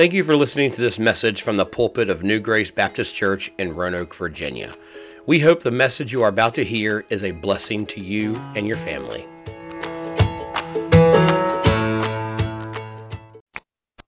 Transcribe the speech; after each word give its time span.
Thank 0.00 0.14
you 0.14 0.24
for 0.24 0.34
listening 0.34 0.70
to 0.70 0.80
this 0.80 0.98
message 0.98 1.42
from 1.42 1.58
the 1.58 1.66
pulpit 1.66 2.08
of 2.08 2.22
New 2.22 2.40
Grace 2.40 2.70
Baptist 2.70 3.14
Church 3.14 3.52
in 3.58 3.74
Roanoke, 3.76 4.14
Virginia. 4.14 4.72
We 5.26 5.40
hope 5.40 5.62
the 5.62 5.70
message 5.70 6.10
you 6.10 6.22
are 6.22 6.28
about 6.30 6.54
to 6.54 6.64
hear 6.64 7.04
is 7.10 7.22
a 7.22 7.32
blessing 7.32 7.84
to 7.84 8.00
you 8.00 8.36
and 8.56 8.66
your 8.66 8.78
family. 8.78 9.26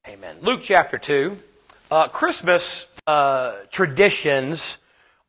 Amen. 0.08 0.36
Luke 0.40 0.60
chapter 0.62 0.96
2. 0.96 1.36
Uh, 1.90 2.08
Christmas 2.08 2.86
uh, 3.06 3.56
traditions 3.70 4.78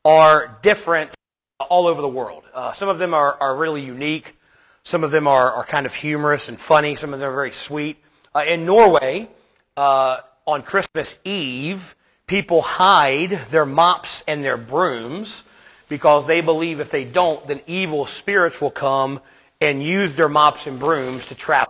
are 0.05 0.59
different 0.61 1.11
all 1.59 1.87
over 1.87 2.01
the 2.01 2.07
world. 2.07 2.45
Uh, 2.53 2.71
some 2.71 2.87
of 2.87 2.99
them 2.99 3.13
are, 3.13 3.35
are 3.41 3.57
really 3.57 3.81
unique. 3.81 4.37
Some 4.85 5.03
of 5.03 5.11
them 5.11 5.27
are, 5.27 5.51
are 5.51 5.65
kind 5.65 5.85
of 5.85 5.93
humorous 5.93 6.47
and 6.47 6.57
funny. 6.57 6.95
Some 6.95 7.13
of 7.13 7.19
them 7.19 7.29
are 7.29 7.35
very 7.35 7.51
sweet. 7.51 7.97
Uh, 8.33 8.45
in 8.47 8.65
Norway, 8.65 9.27
uh, 9.75 10.19
on 10.45 10.63
Christmas 10.63 11.19
Eve, 11.23 11.95
people 12.27 12.61
hide 12.61 13.39
their 13.51 13.65
mops 13.65 14.23
and 14.27 14.43
their 14.43 14.57
brooms 14.57 15.43
because 15.89 16.25
they 16.25 16.41
believe 16.41 16.79
if 16.79 16.89
they 16.89 17.05
don't, 17.05 17.45
then 17.47 17.61
evil 17.67 18.05
spirits 18.05 18.59
will 18.59 18.71
come 18.71 19.19
and 19.61 19.83
use 19.83 20.15
their 20.15 20.29
mops 20.29 20.67
and 20.67 20.79
brooms 20.79 21.25
to 21.27 21.35
trap. 21.35 21.69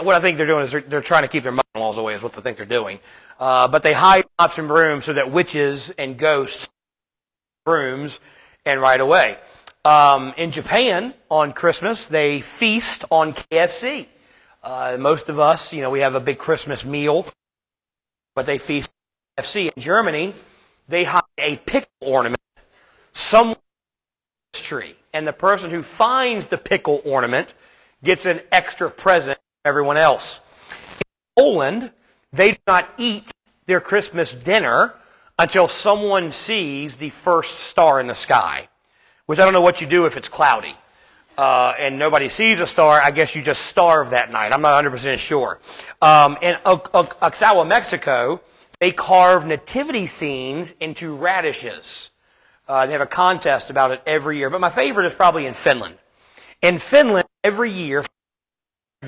What 0.00 0.14
I 0.14 0.20
think 0.20 0.38
they're 0.38 0.46
doing 0.46 0.64
is 0.64 0.72
they're, 0.72 0.80
they're 0.80 1.02
trying 1.02 1.22
to 1.22 1.28
keep 1.28 1.42
their 1.42 1.52
mother-in-laws 1.52 1.98
away 1.98 2.14
is 2.14 2.22
what 2.22 2.32
they 2.32 2.40
think 2.40 2.56
they're 2.56 2.66
doing. 2.66 2.98
Uh, 3.38 3.68
but 3.68 3.82
they 3.82 3.92
hide 3.92 4.24
mops 4.38 4.58
and 4.58 4.68
brooms 4.68 5.04
so 5.04 5.12
that 5.12 5.30
witches 5.30 5.90
and 5.90 6.16
ghosts 6.16 6.70
brooms 7.64 8.20
and 8.64 8.80
right 8.80 9.00
away. 9.00 9.36
Um, 9.84 10.32
in 10.36 10.52
Japan, 10.52 11.12
on 11.28 11.52
Christmas, 11.52 12.06
they 12.06 12.40
feast 12.40 13.04
on 13.10 13.32
KFC. 13.32 14.06
Uh, 14.62 14.96
most 14.98 15.28
of 15.28 15.40
us, 15.40 15.72
you 15.72 15.82
know, 15.82 15.90
we 15.90 16.00
have 16.00 16.14
a 16.14 16.20
big 16.20 16.38
Christmas 16.38 16.84
meal, 16.84 17.26
but 18.36 18.46
they 18.46 18.58
feast 18.58 18.92
KFC. 19.38 19.72
In 19.74 19.82
Germany, 19.82 20.34
they 20.88 21.02
hide 21.02 21.22
a 21.36 21.56
pickle 21.56 21.90
ornament 22.00 22.40
somewhere 23.12 23.56
in 23.56 24.52
the 24.52 24.58
tree. 24.60 24.94
And 25.12 25.26
the 25.26 25.32
person 25.32 25.70
who 25.70 25.82
finds 25.82 26.46
the 26.46 26.58
pickle 26.58 27.02
ornament 27.04 27.54
gets 28.04 28.24
an 28.24 28.40
extra 28.52 28.88
present 28.88 29.36
from 29.36 29.70
everyone 29.70 29.96
else. 29.96 30.40
In 30.70 31.42
Poland, 31.42 31.90
they 32.32 32.52
do 32.52 32.58
not 32.66 32.88
eat 32.98 33.32
their 33.66 33.80
Christmas 33.80 34.32
dinner 34.32 34.94
until 35.38 35.66
someone 35.66 36.30
sees 36.30 36.98
the 36.98 37.10
first 37.10 37.58
star 37.58 37.98
in 38.00 38.06
the 38.06 38.14
sky, 38.14 38.68
which 39.26 39.40
I 39.40 39.44
don't 39.44 39.52
know 39.52 39.60
what 39.60 39.80
you 39.80 39.88
do 39.88 40.06
if 40.06 40.16
it's 40.16 40.28
cloudy. 40.28 40.76
Uh, 41.36 41.74
and 41.78 41.98
nobody 41.98 42.28
sees 42.28 42.60
a 42.60 42.66
star, 42.66 43.00
I 43.02 43.10
guess 43.10 43.34
you 43.34 43.42
just 43.42 43.64
starve 43.66 44.10
that 44.10 44.30
night. 44.30 44.52
I'm 44.52 44.60
not 44.60 44.84
100% 44.84 45.18
sure. 45.18 45.58
Um, 46.02 46.36
in 46.42 46.56
Oaxaca, 46.66 47.64
Mexico, 47.64 48.40
they 48.80 48.90
carve 48.90 49.46
nativity 49.46 50.06
scenes 50.06 50.74
into 50.80 51.14
radishes. 51.14 52.10
Uh, 52.68 52.86
they 52.86 52.92
have 52.92 53.00
a 53.00 53.06
contest 53.06 53.70
about 53.70 53.92
it 53.92 54.02
every 54.06 54.38
year. 54.38 54.50
But 54.50 54.60
my 54.60 54.70
favorite 54.70 55.06
is 55.06 55.14
probably 55.14 55.46
in 55.46 55.54
Finland. 55.54 55.96
In 56.60 56.78
Finland, 56.78 57.26
every 57.42 57.70
year, 57.70 58.04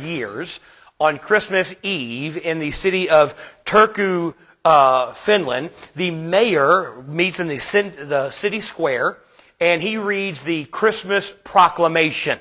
years, 0.01 0.61
on 0.99 1.19
Christmas 1.19 1.75
Eve 1.83 2.37
in 2.37 2.59
the 2.59 2.71
city 2.71 3.11
of 3.11 3.35
Turku, 3.65 4.35
uh, 4.65 5.13
Finland, 5.13 5.71
the 5.95 6.11
mayor 6.11 7.03
meets 7.07 7.39
in 7.39 7.49
the, 7.49 7.59
the 8.07 8.31
city 8.31 8.61
square 8.61 9.19
and 9.61 9.83
he 9.83 9.97
reads 9.97 10.43
the 10.43 10.65
Christmas 10.67 11.35
proclamation 11.45 12.39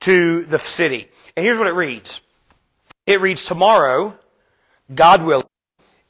to 0.00 0.44
the 0.44 0.58
city. 0.58 1.08
And 1.36 1.44
here's 1.44 1.58
what 1.58 1.66
it 1.66 1.72
reads 1.72 2.20
it 3.06 3.20
reads, 3.20 3.44
Tomorrow, 3.44 4.18
God 4.94 5.24
willing, 5.24 5.46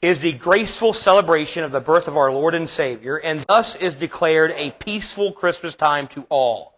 is 0.01 0.19
the 0.19 0.33
graceful 0.33 0.93
celebration 0.93 1.63
of 1.63 1.71
the 1.71 1.79
birth 1.79 2.07
of 2.07 2.17
our 2.17 2.31
Lord 2.31 2.53
and 2.55 2.69
Savior, 2.69 3.17
and 3.17 3.41
thus 3.47 3.75
is 3.75 3.95
declared 3.95 4.51
a 4.51 4.71
peaceful 4.71 5.31
Christmas 5.31 5.75
time 5.75 6.07
to 6.09 6.25
all. 6.29 6.73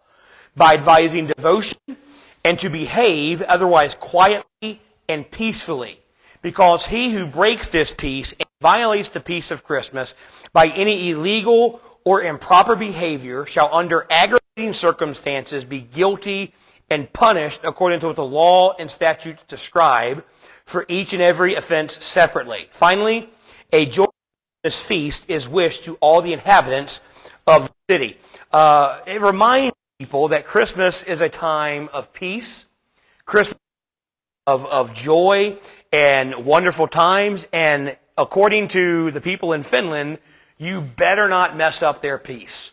By 0.56 0.74
advising 0.74 1.26
devotion 1.26 1.78
and 2.44 2.58
to 2.58 2.68
behave 2.68 3.40
otherwise 3.42 3.94
quietly 3.94 4.80
and 5.08 5.30
peacefully, 5.30 6.00
because 6.42 6.86
he 6.86 7.10
who 7.10 7.26
breaks 7.26 7.68
this 7.68 7.94
peace 7.96 8.32
and 8.32 8.48
violates 8.60 9.10
the 9.10 9.20
peace 9.20 9.50
of 9.50 9.64
Christmas 9.64 10.14
by 10.52 10.68
any 10.68 11.10
illegal 11.10 11.80
or 12.04 12.22
improper 12.22 12.76
behavior 12.76 13.46
shall 13.46 13.68
under 13.74 14.06
aggravating 14.10 14.72
circumstances 14.72 15.64
be 15.64 15.80
guilty 15.80 16.54
and 16.88 17.12
punished 17.12 17.60
according 17.62 18.00
to 18.00 18.08
what 18.08 18.16
the 18.16 18.24
law 18.24 18.74
and 18.78 18.90
statutes 18.90 19.42
describe 19.46 20.24
for 20.64 20.84
each 20.88 21.12
and 21.12 21.22
every 21.22 21.54
offense 21.54 22.04
separately. 22.04 22.68
Finally, 22.70 23.28
a 23.72 23.86
joyous 23.86 24.10
feast 24.64 25.24
is 25.28 25.48
wished 25.48 25.84
to 25.84 25.96
all 25.96 26.22
the 26.22 26.32
inhabitants 26.32 27.00
of 27.46 27.68
the 27.68 27.94
city. 27.94 28.18
Uh, 28.52 29.00
it 29.06 29.20
reminds 29.20 29.74
people 29.98 30.28
that 30.28 30.44
Christmas 30.44 31.02
is 31.02 31.20
a 31.20 31.28
time 31.28 31.88
of 31.92 32.12
peace, 32.12 32.66
Christmas 33.24 33.58
of, 34.46 34.66
of 34.66 34.94
joy 34.94 35.58
and 35.92 36.44
wonderful 36.44 36.88
times, 36.88 37.46
and 37.52 37.96
according 38.16 38.68
to 38.68 39.10
the 39.10 39.20
people 39.20 39.52
in 39.52 39.62
Finland, 39.62 40.18
you 40.60 40.82
better 40.82 41.26
not 41.26 41.56
mess 41.56 41.82
up 41.82 42.02
their 42.02 42.18
peace. 42.18 42.72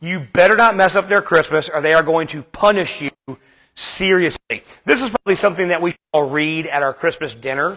You 0.00 0.20
better 0.32 0.56
not 0.56 0.74
mess 0.74 0.96
up 0.96 1.06
their 1.06 1.20
Christmas 1.20 1.68
or 1.68 1.82
they 1.82 1.92
are 1.92 2.02
going 2.02 2.26
to 2.28 2.42
punish 2.42 3.02
you 3.02 3.10
seriously. 3.74 4.64
This 4.86 5.02
is 5.02 5.10
probably 5.10 5.36
something 5.36 5.68
that 5.68 5.82
we 5.82 5.94
all 6.12 6.30
read 6.30 6.66
at 6.66 6.82
our 6.82 6.94
Christmas 6.94 7.34
dinner 7.34 7.76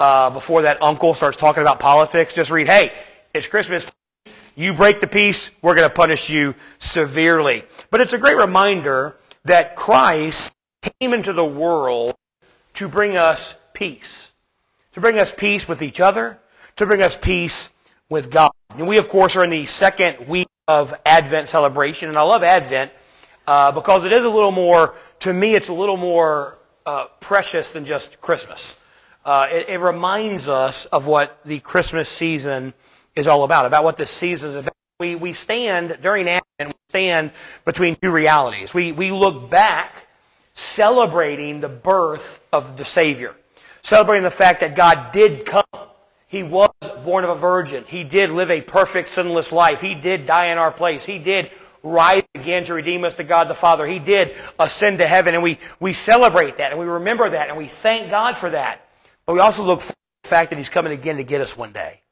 uh, 0.00 0.30
before 0.30 0.62
that 0.62 0.82
uncle 0.82 1.12
starts 1.12 1.36
talking 1.36 1.60
about 1.60 1.78
politics. 1.78 2.32
Just 2.32 2.50
read, 2.50 2.68
hey, 2.68 2.92
it's 3.34 3.46
Christmas. 3.46 3.86
You 4.56 4.72
break 4.72 5.00
the 5.00 5.06
peace, 5.06 5.50
we're 5.60 5.74
going 5.74 5.88
to 5.88 5.94
punish 5.94 6.30
you 6.30 6.54
severely. 6.78 7.64
But 7.90 8.00
it's 8.00 8.14
a 8.14 8.18
great 8.18 8.36
reminder 8.38 9.16
that 9.44 9.76
Christ 9.76 10.52
came 11.00 11.12
into 11.12 11.34
the 11.34 11.44
world 11.44 12.14
to 12.74 12.88
bring 12.88 13.18
us 13.18 13.54
peace. 13.74 14.32
To 14.94 15.00
bring 15.00 15.18
us 15.18 15.34
peace 15.36 15.68
with 15.68 15.82
each 15.82 16.00
other, 16.00 16.38
to 16.76 16.86
bring 16.86 17.02
us 17.02 17.14
peace 17.14 17.68
with 18.08 18.30
God. 18.30 18.50
We, 18.78 18.98
of 18.98 19.08
course, 19.08 19.34
are 19.36 19.44
in 19.44 19.50
the 19.50 19.66
second 19.66 20.28
week 20.28 20.48
of 20.68 20.94
Advent 21.04 21.48
celebration. 21.48 22.08
And 22.08 22.16
I 22.16 22.22
love 22.22 22.42
Advent 22.44 22.92
uh, 23.46 23.72
because 23.72 24.04
it 24.04 24.12
is 24.12 24.24
a 24.24 24.30
little 24.30 24.52
more, 24.52 24.94
to 25.20 25.32
me, 25.32 25.54
it's 25.54 25.68
a 25.68 25.72
little 25.72 25.96
more 25.96 26.58
uh, 26.86 27.06
precious 27.18 27.72
than 27.72 27.84
just 27.84 28.20
Christmas. 28.20 28.76
Uh, 29.24 29.48
it, 29.50 29.68
it, 29.68 29.80
reminds 29.80 30.48
us 30.48 30.86
of 30.86 31.06
what 31.06 31.40
the 31.44 31.58
Christmas 31.60 32.08
season 32.08 32.72
is 33.16 33.26
all 33.26 33.44
about, 33.44 33.66
about 33.66 33.84
what 33.84 33.96
this 33.96 34.10
season 34.10 34.50
is 34.50 34.56
about. 34.56 34.72
We, 35.00 35.14
we 35.14 35.32
stand 35.32 35.98
during 36.00 36.28
Advent, 36.28 36.42
we 36.58 36.72
stand 36.90 37.32
between 37.64 37.96
two 37.96 38.10
realities. 38.10 38.72
We, 38.72 38.92
we 38.92 39.10
look 39.10 39.50
back 39.50 40.06
celebrating 40.54 41.60
the 41.60 41.68
birth 41.68 42.40
of 42.52 42.76
the 42.76 42.84
Savior, 42.84 43.34
celebrating 43.82 44.22
the 44.24 44.30
fact 44.30 44.60
that 44.60 44.76
God 44.76 45.12
did 45.12 45.44
come 45.44 45.64
he 46.30 46.44
was 46.44 46.70
born 47.04 47.24
of 47.24 47.30
a 47.30 47.34
virgin. 47.34 47.84
He 47.88 48.04
did 48.04 48.30
live 48.30 48.52
a 48.52 48.60
perfect, 48.60 49.08
sinless 49.08 49.50
life. 49.50 49.80
He 49.80 49.96
did 49.96 50.26
die 50.26 50.46
in 50.46 50.58
our 50.58 50.70
place. 50.70 51.04
He 51.04 51.18
did 51.18 51.50
rise 51.82 52.22
again 52.36 52.64
to 52.66 52.74
redeem 52.74 53.02
us 53.02 53.14
to 53.14 53.24
God 53.24 53.48
the 53.48 53.54
Father. 53.54 53.84
He 53.84 53.98
did 53.98 54.36
ascend 54.56 55.00
to 55.00 55.08
heaven, 55.08 55.34
and 55.34 55.42
we, 55.42 55.58
we 55.80 55.92
celebrate 55.92 56.58
that, 56.58 56.70
and 56.70 56.78
we 56.78 56.86
remember 56.86 57.30
that, 57.30 57.48
and 57.48 57.58
we 57.58 57.66
thank 57.66 58.10
God 58.10 58.38
for 58.38 58.48
that. 58.48 58.88
But 59.26 59.32
we 59.32 59.40
also 59.40 59.64
look 59.64 59.80
for 59.80 59.92
the 60.22 60.28
fact 60.28 60.50
that 60.50 60.56
He's 60.56 60.68
coming 60.68 60.92
again 60.92 61.16
to 61.16 61.24
get 61.24 61.40
us 61.40 61.56
one 61.56 61.72
day. 61.72 62.02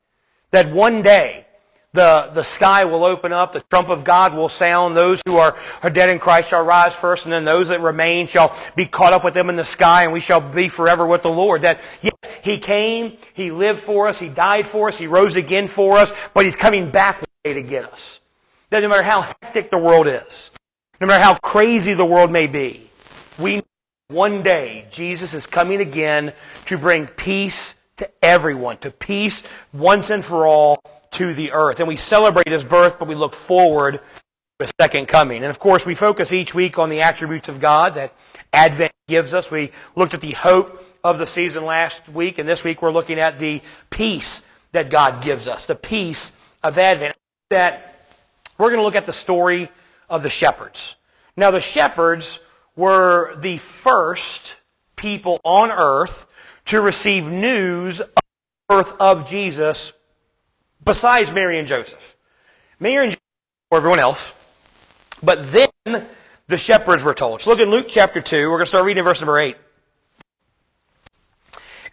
That 0.50 0.72
one 0.72 1.02
day, 1.02 1.46
the, 1.92 2.32
the 2.34 2.42
sky 2.42 2.86
will 2.86 3.04
open 3.04 3.32
up, 3.32 3.52
the 3.52 3.60
trump 3.60 3.88
of 3.88 4.02
God 4.02 4.34
will 4.34 4.48
sound, 4.48 4.96
those 4.96 5.22
who 5.28 5.36
are, 5.36 5.56
are 5.84 5.90
dead 5.90 6.08
in 6.08 6.18
Christ 6.18 6.48
shall 6.48 6.64
rise 6.64 6.92
first, 6.92 7.24
and 7.24 7.32
then 7.32 7.44
those 7.44 7.68
that 7.68 7.80
remain 7.80 8.26
shall 8.26 8.56
be 8.74 8.84
caught 8.84 9.12
up 9.12 9.22
with 9.22 9.34
them 9.34 9.48
in 9.48 9.54
the 9.54 9.64
sky, 9.64 10.02
and 10.02 10.12
we 10.12 10.18
shall 10.18 10.40
be 10.40 10.68
forever 10.68 11.06
with 11.06 11.22
the 11.22 11.30
Lord. 11.30 11.62
That, 11.62 11.78
yes, 12.03 12.08
He 12.42 12.58
came, 12.58 13.18
He 13.34 13.50
lived 13.50 13.80
for 13.80 14.08
us, 14.08 14.18
He 14.18 14.28
died 14.28 14.68
for 14.68 14.88
us, 14.88 14.98
He 14.98 15.06
rose 15.06 15.36
again 15.36 15.68
for 15.68 15.98
us, 15.98 16.12
but 16.34 16.44
He's 16.44 16.56
coming 16.56 16.90
back 16.90 17.16
one 17.16 17.26
day 17.44 17.54
to 17.54 17.62
get 17.62 17.92
us. 17.92 18.20
No 18.70 18.86
matter 18.86 19.02
how 19.02 19.22
hectic 19.42 19.70
the 19.70 19.78
world 19.78 20.06
is, 20.06 20.50
no 21.00 21.06
matter 21.06 21.22
how 21.22 21.34
crazy 21.36 21.94
the 21.94 22.04
world 22.04 22.30
may 22.30 22.46
be, 22.46 22.88
we 23.38 23.62
one 24.08 24.42
day 24.42 24.86
Jesus 24.90 25.34
is 25.34 25.46
coming 25.46 25.80
again 25.80 26.32
to 26.66 26.78
bring 26.78 27.06
peace 27.06 27.74
to 27.98 28.10
everyone, 28.22 28.78
to 28.78 28.90
peace 28.90 29.42
once 29.72 30.10
and 30.10 30.24
for 30.24 30.46
all 30.46 30.80
to 31.12 31.34
the 31.34 31.52
earth. 31.52 31.78
And 31.78 31.88
we 31.88 31.96
celebrate 31.96 32.48
his 32.48 32.64
birth, 32.64 32.98
but 32.98 33.06
we 33.06 33.14
look 33.14 33.34
forward 33.34 33.94
to 33.94 34.64
his 34.64 34.72
second 34.80 35.08
coming. 35.08 35.42
And 35.42 35.50
of 35.50 35.58
course, 35.58 35.84
we 35.84 35.94
focus 35.94 36.32
each 36.32 36.54
week 36.54 36.78
on 36.78 36.88
the 36.88 37.02
attributes 37.02 37.48
of 37.48 37.60
God 37.60 37.94
that 37.94 38.14
Advent 38.52 38.92
gives 39.08 39.34
us. 39.34 39.50
We 39.50 39.72
looked 39.94 40.14
at 40.14 40.20
the 40.20 40.32
hope 40.32 40.84
of 41.09 41.19
the 41.19 41.27
season 41.27 41.65
last 41.65 42.07
week, 42.07 42.39
and 42.39 42.47
this 42.47 42.63
week 42.63 42.83
we're 42.83 42.91
looking 42.91 43.19
at 43.19 43.39
the 43.39 43.63
peace 43.89 44.43
that 44.72 44.91
God 44.91 45.22
gives 45.22 45.49
us, 45.49 45.65
the 45.65 45.75
peace 45.75 46.33
of 46.63 46.77
Advent. 46.77 47.16
That 47.49 48.05
we're 48.59 48.69
going 48.69 48.78
to 48.78 48.83
look 48.83 48.95
at 48.95 49.07
the 49.07 49.13
story 49.13 49.71
of 50.10 50.22
the 50.22 50.28
shepherds. 50.28 50.97
Now, 51.34 51.51
the 51.51 51.63
shepherds 51.63 52.41
were 52.77 53.37
the 53.37 53.57
first 53.57 54.57
people 54.97 55.41
on 55.45 55.71
earth 55.71 56.27
to 56.66 56.81
receive 56.83 57.25
news 57.25 58.01
of 58.01 58.09
the 58.15 58.22
birth 58.69 58.95
of 59.01 59.27
Jesus 59.27 59.95
besides 60.84 61.33
Mary 61.33 61.59
and 61.59 61.66
Joseph. 61.66 62.16
Mary 62.78 63.05
and 63.05 63.13
Joseph 63.13 63.22
or 63.71 63.78
everyone 63.78 63.99
else. 63.99 64.34
But 65.22 65.53
then 65.53 66.07
the 66.49 66.59
shepherds 66.59 67.03
were 67.03 67.15
told. 67.15 67.41
So 67.41 67.51
look 67.51 67.60
in 67.60 67.71
Luke 67.71 67.87
chapter 67.89 68.21
2. 68.21 68.51
We're 68.51 68.57
going 68.57 68.60
to 68.60 68.66
start 68.66 68.84
reading 68.84 69.05
verse 69.05 69.21
number 69.21 69.39
8. 69.39 69.57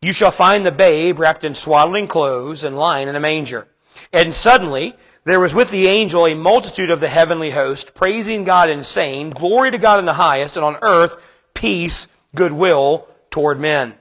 You 0.00 0.12
shall 0.12 0.30
find 0.30 0.64
the 0.64 0.72
babe 0.72 1.18
wrapped 1.18 1.44
in 1.44 1.54
swaddling 1.54 2.08
clothes 2.08 2.64
and 2.64 2.76
lying 2.76 3.08
in 3.08 3.16
a 3.16 3.20
manger. 3.20 3.68
And 4.12 4.34
suddenly 4.34 4.94
there 5.24 5.40
was 5.40 5.54
with 5.54 5.70
the 5.70 5.86
angel 5.88 6.26
a 6.26 6.34
multitude 6.34 6.90
of 6.90 7.00
the 7.00 7.08
heavenly 7.08 7.50
host, 7.50 7.94
praising 7.94 8.44
God 8.44 8.68
and 8.68 8.84
saying, 8.84 9.30
Glory 9.30 9.70
to 9.70 9.78
God 9.78 9.98
in 9.98 10.04
the 10.04 10.14
highest, 10.14 10.56
and 10.56 10.64
on 10.64 10.76
earth 10.82 11.16
peace, 11.54 12.06
goodwill 12.34 13.08
toward 13.30 13.58
men. 13.58 13.94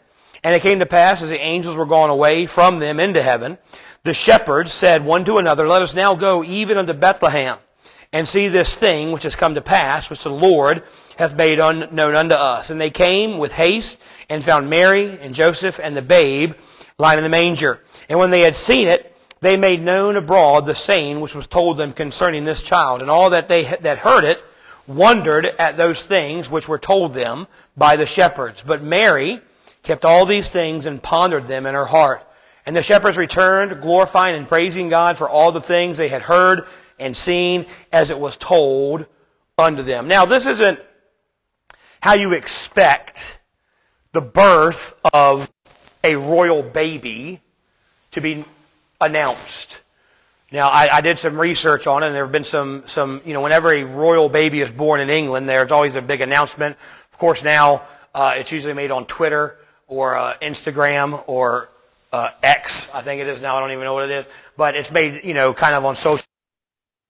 And 0.44 0.54
it 0.54 0.62
came 0.62 0.80
to 0.80 0.86
pass, 0.86 1.22
as 1.22 1.30
the 1.30 1.40
angels 1.40 1.78
were 1.78 1.86
gone 1.86 2.10
away 2.10 2.46
from 2.46 2.80
them 2.80 3.00
into 3.00 3.22
heaven, 3.22 3.58
the 4.04 4.14
shepherds 4.14 4.74
said 4.74 5.06
one 5.06 5.24
to 5.26 5.38
another, 5.38 5.66
Let 5.66 5.82
us 5.82 5.96
now 5.96 6.16
go 6.16 6.44
even 6.44 6.78
unto 6.78 6.92
Bethlehem 6.92 7.58
and 8.12 8.28
see 8.28 8.50
this 8.50 8.76
thing 8.76 9.12
which 9.12 9.24
has 9.24 9.36
come 9.36 9.56
to 9.56 9.62
pass, 9.62 10.10
which 10.10 10.24
the 10.24 10.30
Lord 10.30 10.84
hath 11.18 11.36
made 11.36 11.60
unknown 11.60 12.16
unto 12.16 12.36
us. 12.36 12.70
And 12.70 12.80
they 12.80 12.90
came 12.90 13.38
with 13.38 13.54
haste 13.54 14.00
and 14.30 14.44
found 14.44 14.70
Mary 14.70 15.18
and 15.20 15.34
Joseph 15.34 15.80
and 15.82 15.96
the 15.96 16.02
babe 16.02 16.54
lying 16.98 17.18
in 17.18 17.24
the 17.24 17.30
manger. 17.30 17.80
And 18.10 18.20
when 18.20 18.32
they 18.32 18.42
had 18.42 18.56
seen 18.56 18.88
it, 18.88 19.16
they 19.42 19.58
made 19.58 19.82
known 19.82 20.16
abroad 20.16 20.66
the 20.66 20.76
saying 20.76 21.20
which 21.20 21.36
was 21.36 21.48
told 21.48 21.78
them 21.78 21.94
concerning 21.94 22.46
this 22.46 22.62
child. 22.62 23.02
And 23.02 23.10
all 23.10 23.30
that 23.32 23.48
they 23.48 23.64
that 23.82 24.00
heard 24.00 24.24
it 24.24 24.44
wondered 24.88 25.46
at 25.46 25.78
those 25.78 26.04
things 26.04 26.50
which 26.50 26.68
were 26.68 26.80
told 26.80 27.14
them 27.14 27.48
by 27.76 27.96
the 27.96 28.06
shepherds. 28.06 28.64
But 28.66 28.84
Mary 28.84 29.42
kept 29.82 30.06
all 30.06 30.26
these 30.26 30.50
things 30.50 30.86
and 30.86 31.04
pondered 31.04 31.48
them 31.48 31.66
in 31.66 31.76
her 31.76 31.86
heart. 31.86 32.26
And 32.66 32.76
the 32.76 32.82
shepherds 32.82 33.18
returned, 33.18 33.82
glorifying 33.82 34.36
and 34.38 34.48
praising 34.48 34.88
God 34.88 35.18
for 35.18 35.28
all 35.28 35.52
the 35.52 35.62
things 35.62 35.98
they 35.98 36.08
had 36.08 36.24
heard 36.24 36.66
and 36.98 37.16
seen 37.16 37.66
as 37.92 38.10
it 38.10 38.20
was 38.20 38.38
told 38.38 39.06
unto 39.58 39.84
them. 39.84 40.08
Now, 40.08 40.26
this 40.26 40.46
isn't 40.46 40.80
how 42.04 42.16
you 42.16 42.34
expect 42.34 43.40
the 44.12 44.20
birth 44.20 44.94
of 45.14 45.50
a 46.04 46.18
royal 46.18 46.62
baby 46.62 47.40
to 48.12 48.20
be 48.20 48.44
announced. 49.00 49.80
Now, 50.52 50.68
I, 50.68 50.98
I, 50.98 51.00
did 51.00 51.18
some 51.18 51.40
research 51.40 51.88
on 51.88 52.04
it, 52.04 52.08
and 52.08 52.14
there 52.14 52.26
have 52.26 52.32
been 52.34 52.44
some, 52.44 52.84
some, 52.88 53.22
you 53.24 53.32
know, 53.32 53.40
whenever 53.40 53.72
a 53.72 53.86
royal 53.86 54.28
baby 54.28 54.60
is 54.60 54.70
born 54.70 55.00
in 55.00 55.10
England, 55.10 55.48
there's 55.48 55.72
always 55.72 55.96
a 55.96 56.02
big 56.02 56.20
announcement. 56.20 56.76
Of 57.14 57.20
course, 57.20 57.42
now 57.42 57.84
uh, 58.14 58.34
it's 58.36 58.52
usually 58.52 58.74
made 58.74 58.92
on 58.92 59.06
Twitter 59.06 59.58
or 59.88 60.18
uh, 60.18 60.34
Instagram 60.42 61.24
or 61.26 61.70
uh, 62.12 62.32
X, 62.44 62.90
I 62.94 63.02
think 63.02 63.22
it 63.22 63.28
is 63.28 63.42
now. 63.42 63.56
I 63.56 63.62
don't 63.62 63.72
even 63.72 63.86
know 63.86 63.94
what 63.94 64.10
it 64.10 64.12
is, 64.12 64.28
but 64.58 64.76
it's 64.76 64.92
made, 64.92 65.24
you 65.24 65.34
know, 65.34 65.54
kind 65.54 65.74
of 65.74 65.86
on 65.86 65.96
social 65.96 66.26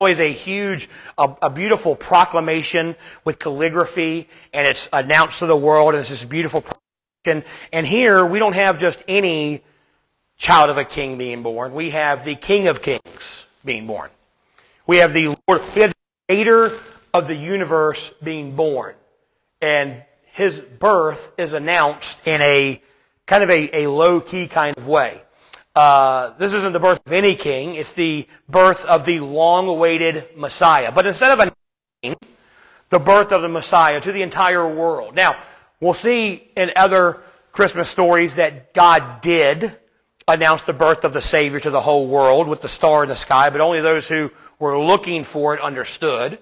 always 0.03 0.19
a 0.19 0.33
huge, 0.33 0.89
a, 1.17 1.33
a, 1.43 1.49
beautiful 1.49 1.95
proclamation 1.95 2.93
with 3.23 3.39
calligraphy, 3.39 4.27
and 4.51 4.67
it's 4.67 4.89
announced 4.91 5.39
to 5.39 5.45
the 5.45 5.55
world, 5.55 5.93
and 5.93 6.01
it's 6.01 6.09
this 6.09 6.25
beautiful 6.25 6.59
proclamation. 6.59 7.49
And 7.71 7.87
here, 7.87 8.25
we 8.25 8.37
don't 8.37 8.51
have 8.51 8.77
just 8.79 9.01
any 9.07 9.63
child 10.35 10.69
of 10.69 10.77
a 10.77 10.83
king 10.83 11.17
being 11.17 11.41
born. 11.41 11.73
We 11.73 11.91
have 11.91 12.25
the 12.25 12.35
King 12.35 12.67
of 12.67 12.81
Kings 12.81 13.45
being 13.63 13.87
born. 13.87 14.09
We 14.85 14.97
have 14.97 15.13
the 15.13 15.27
Lord, 15.47 15.61
we 15.73 15.83
have 15.83 15.91
the 15.91 15.95
creator 16.27 16.77
of 17.13 17.29
the 17.29 17.35
universe 17.35 18.11
being 18.21 18.57
born. 18.57 18.95
And 19.61 20.03
his 20.33 20.59
birth 20.59 21.31
is 21.37 21.53
announced 21.53 22.19
in 22.27 22.41
a 22.41 22.81
kind 23.25 23.41
of 23.41 23.49
a, 23.49 23.83
a 23.83 23.87
low 23.87 24.19
key 24.19 24.49
kind 24.49 24.75
of 24.75 24.85
way. 24.85 25.21
Uh, 25.75 26.37
this 26.37 26.53
isn't 26.53 26.73
the 26.73 26.79
birth 26.79 27.01
of 27.05 27.11
any 27.11 27.35
king, 27.35 27.75
it's 27.75 27.93
the 27.93 28.27
birth 28.47 28.85
of 28.85 29.05
the 29.05 29.19
long 29.19 29.67
awaited 29.67 30.27
Messiah. 30.35 30.91
But 30.91 31.07
instead 31.07 31.31
of 31.31 31.39
announcing 31.39 32.29
the 32.89 32.99
birth 32.99 33.31
of 33.31 33.41
the 33.41 33.49
Messiah 33.49 33.99
to 33.99 34.11
the 34.11 34.21
entire 34.21 34.67
world. 34.67 35.15
Now, 35.15 35.35
we'll 35.79 35.95
see 35.95 36.47
in 36.55 36.71
other 36.75 37.21
Christmas 37.51 37.89
stories 37.89 38.35
that 38.35 38.75
God 38.75 39.21
did 39.21 39.75
announce 40.27 40.61
the 40.61 40.73
birth 40.73 41.03
of 41.03 41.11
the 41.11 41.21
Savior 41.21 41.59
to 41.59 41.71
the 41.71 41.81
whole 41.81 42.07
world 42.07 42.47
with 42.47 42.61
the 42.61 42.69
star 42.69 43.01
in 43.01 43.09
the 43.09 43.15
sky, 43.15 43.49
but 43.49 43.61
only 43.61 43.81
those 43.81 44.07
who 44.07 44.31
were 44.59 44.77
looking 44.77 45.23
for 45.23 45.55
it 45.55 45.61
understood. 45.61 46.37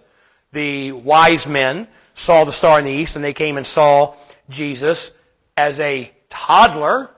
The 0.52 0.92
wise 0.92 1.48
men 1.48 1.88
saw 2.16 2.44
the 2.44 2.52
star 2.52 2.80
in 2.80 2.86
the 2.86 2.92
east 2.92 3.16
and 3.16 3.24
they 3.24 3.34
came 3.34 3.56
and 3.56 3.66
saw 3.66 4.16
Jesus 4.50 5.14
as 5.56 5.80
a 5.80 6.12
toddler 6.30 7.10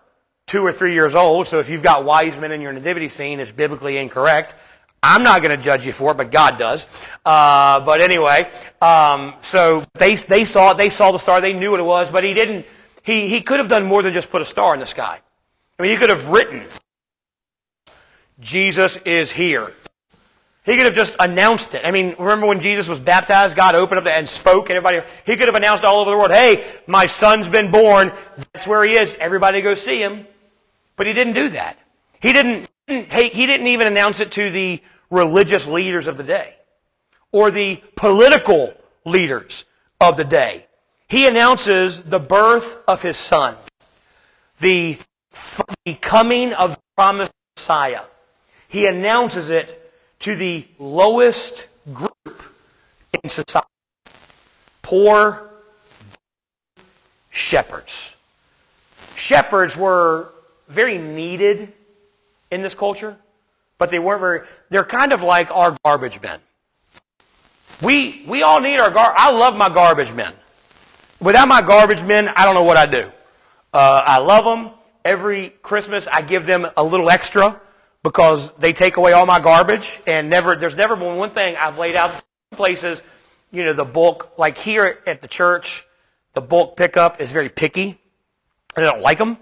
two 0.48 0.66
or 0.66 0.72
three 0.72 0.94
years 0.94 1.16
old. 1.16 1.48
So 1.48 1.60
if 1.60 1.70
you've 1.70 1.84
got 1.84 2.06
wise 2.06 2.40
men 2.40 2.52
in 2.52 2.62
your 2.62 2.74
nativity 2.74 3.10
scene, 3.10 3.40
it's 3.40 3.52
biblically 3.52 3.98
incorrect. 3.98 4.56
I'm 5.02 5.24
not 5.24 5.42
going 5.42 5.56
to 5.56 5.62
judge 5.62 5.86
you 5.86 5.92
for 5.92 6.12
it, 6.12 6.18
but 6.18 6.32
God 6.32 6.58
does. 6.58 6.90
Uh, 7.26 7.82
but 7.82 8.00
anyway, 8.00 8.50
um, 8.82 9.34
so 9.42 9.84
they 9.96 10.16
they 10.16 10.46
saw 10.46 10.72
it. 10.72 10.78
They 10.78 10.90
saw 10.90 11.12
the 11.12 11.20
star. 11.20 11.42
They 11.42 11.54
knew 11.54 11.72
what 11.72 11.82
it 11.82 11.86
was, 11.86 12.10
but 12.10 12.24
he 12.24 12.34
didn't. 12.34 12.66
He 13.04 13.28
he 13.28 13.42
could 13.42 13.60
have 13.60 13.68
done 13.68 13.86
more 13.86 14.02
than 14.02 14.14
just 14.14 14.30
put 14.30 14.42
a 14.42 14.46
star 14.46 14.74
in 14.74 14.80
the 14.80 14.88
sky. 14.88 15.20
I 15.78 15.82
mean, 15.82 15.92
he 15.92 15.98
could 15.98 16.10
have 16.10 16.30
written, 16.30 16.64
"Jesus 18.40 18.96
is 18.98 19.32
here." 19.32 19.74
He 20.66 20.78
could 20.78 20.86
have 20.86 20.96
just 20.96 21.18
announced 21.20 21.74
it. 21.74 21.86
I 21.86 21.92
mean, 21.92 22.16
remember 22.18 22.48
when 22.48 22.62
Jesus 22.62 22.88
was 22.88 23.02
baptized, 23.02 23.54
God 23.54 23.76
opened 23.76 24.00
up 24.00 24.08
and 24.08 24.30
spoke, 24.30 24.70
and 24.70 24.78
everybody, 24.78 25.06
he 25.26 25.36
could 25.36 25.48
have 25.48 25.56
announced 25.56 25.84
all 25.84 26.00
over 26.00 26.12
the 26.12 26.16
world, 26.16 26.32
hey, 26.32 26.66
my 26.88 27.06
son's 27.06 27.50
been 27.50 27.70
born. 27.70 28.14
That's 28.54 28.66
where 28.66 28.82
he 28.86 28.94
is. 28.94 29.14
Everybody 29.20 29.62
go 29.62 29.76
see 29.76 30.00
him. 30.00 30.26
But 30.96 31.08
he 31.08 31.14
didn't 31.14 31.34
do 31.34 31.50
that. 31.50 31.78
He 32.22 32.34
didn't, 32.34 32.70
didn't 32.88 33.10
take, 33.10 33.34
he 33.34 33.46
didn't 33.46 33.68
even 33.68 33.88
announce 33.88 34.20
it 34.20 34.32
to 34.34 34.52
the 34.52 34.82
religious 35.10 35.68
leaders 35.68 36.08
of 36.08 36.18
the 36.18 36.24
day 36.24 36.56
or 37.32 37.52
the 37.52 37.82
political 37.96 38.74
leaders 39.06 39.66
of 40.00 40.18
the 40.18 40.24
day. 40.24 40.68
He 41.08 41.28
announces 41.28 42.04
the 42.04 42.20
birth 42.20 42.78
of 42.88 43.02
his 43.02 43.18
son, 43.18 43.56
the, 44.60 44.98
the 45.86 45.96
coming 45.96 46.54
of 46.54 46.76
the 46.76 46.82
promised 46.96 47.32
Messiah. 47.56 48.04
He 48.68 48.88
announces 48.88 49.50
it 49.50 49.92
to 50.20 50.36
the 50.36 50.66
lowest 50.80 51.68
group 51.94 52.44
in 53.24 53.30
society 53.30 53.68
poor 54.84 55.50
shepherds. 57.32 58.14
Shepherds 59.16 59.76
were 59.76 60.33
very 60.68 60.98
needed 60.98 61.72
in 62.52 62.62
this 62.62 62.74
culture, 62.74 63.18
but 63.78 63.92
they 63.92 64.00
weren't 64.00 64.22
very, 64.22 64.42
they're 64.70 64.84
kind 64.84 65.12
of 65.12 65.22
like 65.22 65.52
our 65.52 65.76
garbage 65.84 66.22
men. 66.22 66.40
We, 67.82 68.24
we 68.28 68.44
all 68.44 68.62
need 68.62 68.78
our 68.78 68.92
gar, 68.92 69.14
I 69.16 69.32
love 69.32 69.56
my 69.56 69.70
garbage 69.70 70.12
men. 70.14 70.34
Without 71.20 71.48
my 71.48 71.62
garbage 71.62 72.04
men, 72.04 72.28
I 72.30 72.46
don't 72.46 72.54
know 72.54 72.64
what 72.64 72.78
I'd 72.78 72.92
do. 72.92 73.12
Uh, 73.74 74.04
I 74.06 74.18
love 74.20 74.46
them. 74.46 74.74
Every 75.04 75.50
Christmas, 75.62 76.08
I 76.08 76.22
give 76.22 76.46
them 76.46 76.68
a 76.78 76.84
little 76.84 77.10
extra 77.10 77.60
because 78.04 78.52
they 78.54 78.72
take 78.72 78.98
away 78.98 79.14
all 79.14 79.26
my 79.26 79.40
garbage 79.40 80.00
and 80.06 80.30
never, 80.30 80.56
there's 80.56 80.76
never 80.76 80.96
been 80.96 81.18
one 81.18 81.32
thing 81.32 81.56
I've 81.58 81.78
laid 81.78 81.96
out 81.96 82.24
places, 82.52 83.02
you 83.52 83.64
know, 83.64 83.74
the 83.74 83.86
bulk, 83.86 84.34
like 84.38 84.58
here 84.58 85.00
at 85.06 85.22
the 85.22 85.28
church, 85.28 85.86
the 86.34 86.42
bulk 86.42 86.78
pickup 86.78 87.20
is 87.20 87.32
very 87.32 87.50
picky. 87.50 88.00
I 88.76 88.82
don't 88.82 89.02
like 89.02 89.18
them. 89.18 89.38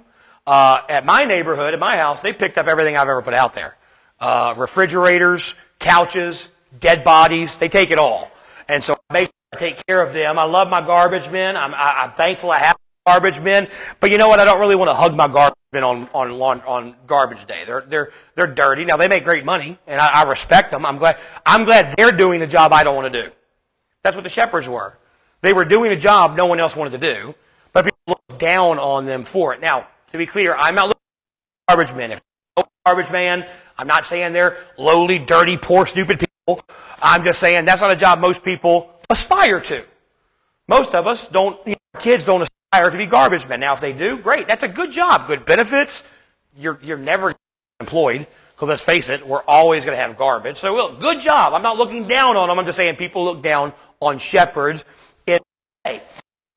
Uh, 0.51 0.81
at 0.89 1.05
my 1.05 1.24
neighborhood, 1.24 1.74
at 1.74 1.79
my 1.79 1.96
house, 1.96 2.22
they 2.22 2.34
picked 2.34 2.58
up 2.58 2.67
everything 2.67 2.98
I've 2.98 3.08
ever 3.08 3.22
put 3.22 3.34
out 3.34 3.53
there. 3.53 3.77
Uh, 4.20 4.53
refrigerators, 4.58 5.55
couches, 5.79 6.51
dead 6.77 7.05
bodies, 7.05 7.58
they 7.58 7.70
take 7.70 7.89
it 7.89 7.98
all. 7.98 8.29
And 8.67 8.84
so 8.84 8.98
I 9.10 9.29
I 9.53 9.58
take 9.58 9.86
care 9.86 10.01
of 10.01 10.13
them. 10.13 10.38
I 10.38 10.43
love 10.43 10.70
my 10.70 10.81
garbage 10.81 11.29
men. 11.29 11.55
I'm, 11.55 11.74
I, 11.74 12.03
I'm 12.03 12.12
thankful 12.12 12.51
I 12.51 12.60
have 12.60 12.77
garbage 13.05 13.39
men. 13.39 13.70
But 14.01 14.12
you 14.12 14.17
know 14.17 14.27
what? 14.29 14.39
I 14.39 14.46
don't 14.46 14.60
really 14.60 14.75
want 14.75 14.89
to 14.89 14.93
hug 14.93 15.15
my 15.15 15.27
garbage 15.27 15.58
men 15.72 15.86
on, 15.86 16.10
on, 16.13 16.31
on, 16.31 16.62
on 16.62 16.96
garbage 17.08 17.46
day. 17.48 17.63
They're, 17.65 17.86
they're, 17.88 18.12
they're 18.36 18.48
dirty. 18.48 18.84
Now, 18.84 18.98
they 18.98 19.08
make 19.08 19.24
great 19.24 19.43
money, 19.43 19.77
and 19.88 20.00
I, 20.00 20.22
I 20.22 20.24
respect 20.24 20.72
them. 20.72 20.86
I'm 20.86 20.98
glad, 20.98 21.17
I'm 21.46 21.65
glad 21.65 21.96
they're 21.98 22.12
doing 22.13 22.41
the 22.41 22.48
job 22.48 22.72
I 22.72 22.84
don't 22.84 22.96
want 22.96 23.13
to 23.13 23.24
do. 23.24 23.31
That's 24.03 24.15
what 24.15 24.24
the 24.24 24.29
shepherds 24.29 24.67
were. 24.70 24.98
They 25.41 25.53
were 25.53 25.65
doing 25.65 25.91
a 25.91 25.98
job 25.98 26.36
no 26.36 26.46
one 26.46 26.60
else 26.60 26.75
wanted 26.75 27.00
to 27.00 27.13
do, 27.13 27.36
but 27.74 27.86
people 27.86 28.01
looked 28.08 28.39
down 28.39 28.79
on 28.79 29.05
them 29.05 29.25
for 29.25 29.53
it. 29.53 29.60
Now, 29.60 29.88
To 30.12 30.18
be 30.18 30.25
clear, 30.25 30.56
I'm 30.56 30.75
not 30.75 30.88
looking 30.88 31.00
for 31.68 31.75
garbage 31.75 31.96
men. 31.96 32.12
If 32.12 32.22
you're 32.58 32.65
a 32.65 32.70
garbage 32.86 33.12
man, 33.12 33.46
I'm 33.77 33.88
not 33.88 34.06
saying 34.06 34.34
they're 34.34 34.58
lowly, 34.77 35.20
dirty, 35.20 35.58
poor, 35.58 35.86
stupid 35.86 36.20
people. 36.20 36.62
I'm 37.01 37.24
just 37.24 37.39
saying 37.39 37.65
that's 37.65 37.82
not 37.82 37.91
a 37.91 37.96
job 37.96 38.20
most 38.20 38.44
people 38.44 38.91
aspire 39.10 39.62
to. 39.62 39.84
Most 40.68 40.94
of 40.96 41.08
us 41.08 41.27
don't, 41.27 41.58
you 41.65 41.74
know, 41.74 42.00
kids 42.00 42.25
don't 42.25 42.41
aspire 42.41 42.89
to 42.89 42.98
be 42.98 43.06
garbage 43.06 43.48
men. 43.48 43.62
Now, 43.62 43.74
if 43.74 43.82
they 43.82 43.94
do, 43.94 44.18
great. 44.18 44.48
That's 44.48 44.63
a 44.63 44.68
good 44.68 44.91
job, 44.91 45.27
good 45.27 45.46
benefits. 45.46 46.03
You're, 46.58 46.80
you're 46.84 46.98
never 46.98 47.34
employed. 47.80 48.27
Because 48.56 48.70
let's 48.70 48.84
face 48.84 49.10
it, 49.10 49.25
we're 49.25 49.44
always 49.44 49.86
going 49.86 49.98
to 49.98 50.01
have 50.01 50.18
garbage. 50.18 50.58
So, 50.58 50.74
well, 50.74 50.94
good 50.94 51.20
job. 51.20 51.53
I'm 51.53 51.63
not 51.63 51.77
looking 51.77 52.08
down 52.08 52.38
on 52.38 52.48
them. 52.48 52.60
I'm 52.60 52.65
just 52.65 52.75
saying 52.75 52.96
people 52.98 53.25
look 53.25 53.41
down 53.41 53.74
on 54.00 54.20
shepherds. 54.20 54.86
In 55.25 55.39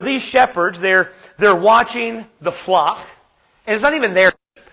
these 0.00 0.22
shepherds, 0.22 0.80
they're, 0.80 1.12
they're 1.38 1.56
watching 1.56 2.26
the 2.40 2.52
flock, 2.52 2.98
and 3.66 3.74
it's 3.74 3.82
not 3.82 3.94
even 3.94 4.14
their 4.14 4.30
sheep. 4.30 4.64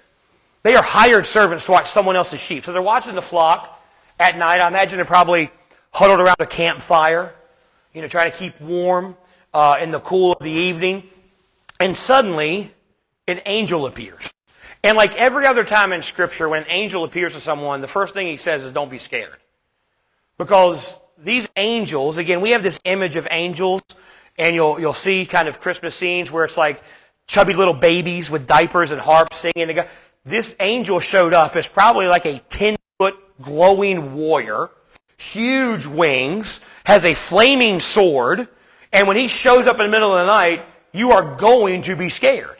They 0.64 0.76
are 0.76 0.84
hired 0.84 1.26
servants 1.26 1.66
to 1.66 1.72
watch 1.72 1.90
someone 1.90 2.16
else's 2.16 2.40
sheep. 2.40 2.66
So 2.66 2.74
they're 2.74 2.82
watching 2.82 3.16
the 3.16 3.22
flock 3.22 3.82
at 4.20 4.38
night. 4.38 4.60
I 4.62 4.68
imagine 4.68 4.98
they're 4.98 5.06
probably 5.06 5.50
huddled 5.92 6.20
around 6.20 6.38
a 6.40 6.46
campfire, 6.46 7.34
you 7.94 8.02
know, 8.02 8.08
trying 8.08 8.32
to 8.32 8.38
keep 8.38 8.60
warm 8.62 9.18
uh, 9.54 9.78
in 9.82 9.92
the 9.92 10.00
cool 10.00 10.34
of 10.34 10.44
the 10.44 10.52
evening. 10.52 11.04
And 11.80 11.98
suddenly, 11.98 12.74
an 13.28 13.42
angel 13.46 13.86
appears. 13.86 14.32
And 14.84 14.98
like 14.98 15.16
every 15.16 15.46
other 15.46 15.64
time 15.64 15.94
in 15.94 16.02
Scripture, 16.02 16.50
when 16.50 16.64
an 16.64 16.70
angel 16.70 17.04
appears 17.04 17.34
to 17.34 17.40
someone, 17.40 17.82
the 17.82 17.88
first 17.88 18.14
thing 18.14 18.28
he 18.28 18.38
says 18.38 18.64
is, 18.64 18.72
don't 18.72 18.90
be 18.90 19.00
scared. 19.00 19.38
Because 20.38 20.98
these 21.18 21.50
angels, 21.56 22.18
again, 22.18 22.42
we 22.42 22.52
have 22.52 22.64
this 22.64 22.80
image 22.84 23.16
of 23.16 23.28
angels, 23.30 23.82
and 24.38 24.56
you'll, 24.56 24.80
you'll 24.80 24.94
see 24.94 25.26
kind 25.26 25.48
of 25.48 25.60
Christmas 25.60 25.96
scenes 25.96 26.32
where 26.32 26.46
it's 26.46 26.58
like 26.58 26.82
chubby 27.28 27.54
little 27.54 27.74
babies 27.74 28.30
with 28.30 28.48
diapers 28.48 28.92
and 28.92 29.00
harps 29.00 29.38
singing. 29.38 29.80
This 30.26 30.56
angel 30.60 31.00
showed 31.00 31.34
up 31.34 31.56
as 31.56 31.68
probably 31.68 32.08
like 32.08 32.26
a 32.26 32.40
10 32.50 32.76
foot 33.00 33.16
glowing 33.42 34.16
warrior, 34.16 34.70
huge 35.18 35.86
wings, 35.86 36.62
has 36.86 37.06
a 37.06 37.14
flaming 37.14 37.80
sword, 37.80 38.48
and 38.94 39.08
when 39.08 39.18
he 39.18 39.28
shows 39.28 39.68
up 39.68 39.80
in 39.80 39.86
the 39.86 39.92
middle 39.92 40.12
of 40.12 40.20
the 40.20 40.26
night, 40.26 40.66
you 40.92 41.12
are 41.12 41.36
going 41.36 41.84
to 41.84 41.96
be 41.96 42.10
scared. 42.10 42.58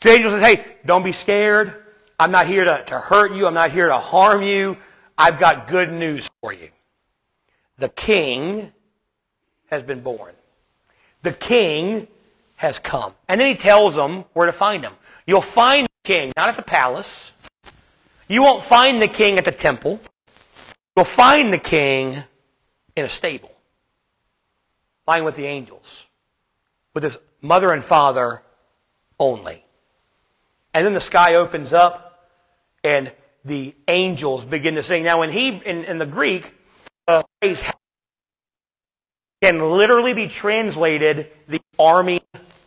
The 0.00 0.10
angel 0.10 0.30
says, 0.30 0.42
hey, 0.42 0.76
don't 0.84 1.02
be 1.02 1.12
scared. 1.12 1.82
I'm 2.20 2.30
not 2.30 2.46
here 2.46 2.64
to, 2.64 2.84
to 2.88 2.98
hurt 2.98 3.32
you. 3.32 3.46
I'm 3.46 3.54
not 3.54 3.70
here 3.70 3.88
to 3.88 3.98
harm 3.98 4.42
you. 4.42 4.76
I've 5.16 5.40
got 5.40 5.66
good 5.66 5.92
news 5.92 6.28
for 6.40 6.52
you. 6.52 6.68
The 7.78 7.88
king 7.88 8.72
has 9.70 9.82
been 9.82 10.00
born. 10.00 10.34
The 11.22 11.32
king 11.32 12.06
has 12.64 12.78
come. 12.78 13.14
And 13.28 13.40
then 13.40 13.48
he 13.48 13.54
tells 13.54 13.94
them 13.94 14.24
where 14.32 14.46
to 14.46 14.52
find 14.52 14.82
him. 14.82 14.94
You'll 15.26 15.40
find 15.40 15.86
the 15.86 16.08
king 16.08 16.32
not 16.36 16.48
at 16.48 16.56
the 16.56 16.62
palace. 16.62 17.32
You 18.26 18.42
won't 18.42 18.64
find 18.64 19.00
the 19.00 19.08
king 19.08 19.38
at 19.38 19.44
the 19.44 19.52
temple. 19.52 20.00
You'll 20.96 21.04
find 21.04 21.52
the 21.52 21.58
king 21.58 22.22
in 22.96 23.04
a 23.04 23.08
stable, 23.08 23.52
lying 25.06 25.24
with 25.24 25.36
the 25.36 25.46
angels, 25.46 26.04
with 26.94 27.02
his 27.02 27.18
mother 27.40 27.72
and 27.72 27.84
father 27.84 28.42
only. 29.18 29.64
And 30.72 30.86
then 30.86 30.94
the 30.94 31.00
sky 31.00 31.34
opens 31.34 31.72
up 31.72 32.30
and 32.82 33.12
the 33.44 33.74
angels 33.88 34.44
begin 34.44 34.74
to 34.76 34.82
sing. 34.82 35.04
Now, 35.04 35.20
when 35.20 35.30
he, 35.30 35.48
in, 35.48 35.84
in 35.84 35.98
the 35.98 36.06
Greek, 36.06 36.52
uh, 37.06 37.22
phrase 37.40 37.62
can 39.42 39.60
literally 39.76 40.14
be 40.14 40.26
translated 40.26 41.30
the 41.46 41.60
army 41.78 42.22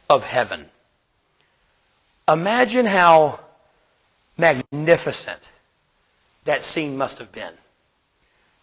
of 0.10 0.24
heaven. 0.24 0.70
Imagine 2.28 2.86
how 2.86 3.40
magnificent 4.38 5.40
that 6.46 6.64
scene 6.64 6.98
must 6.98 7.20
have 7.20 7.32
been. 7.32 7.54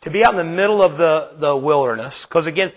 To 0.02 0.10
be 0.10 0.24
out 0.24 0.34
in 0.34 0.38
the 0.38 0.44
middle 0.44 0.82
of 0.82 0.98
the, 0.98 1.30
the 1.36 1.56
wilderness, 1.56 2.26
because 2.26 2.46
again, 2.46 2.72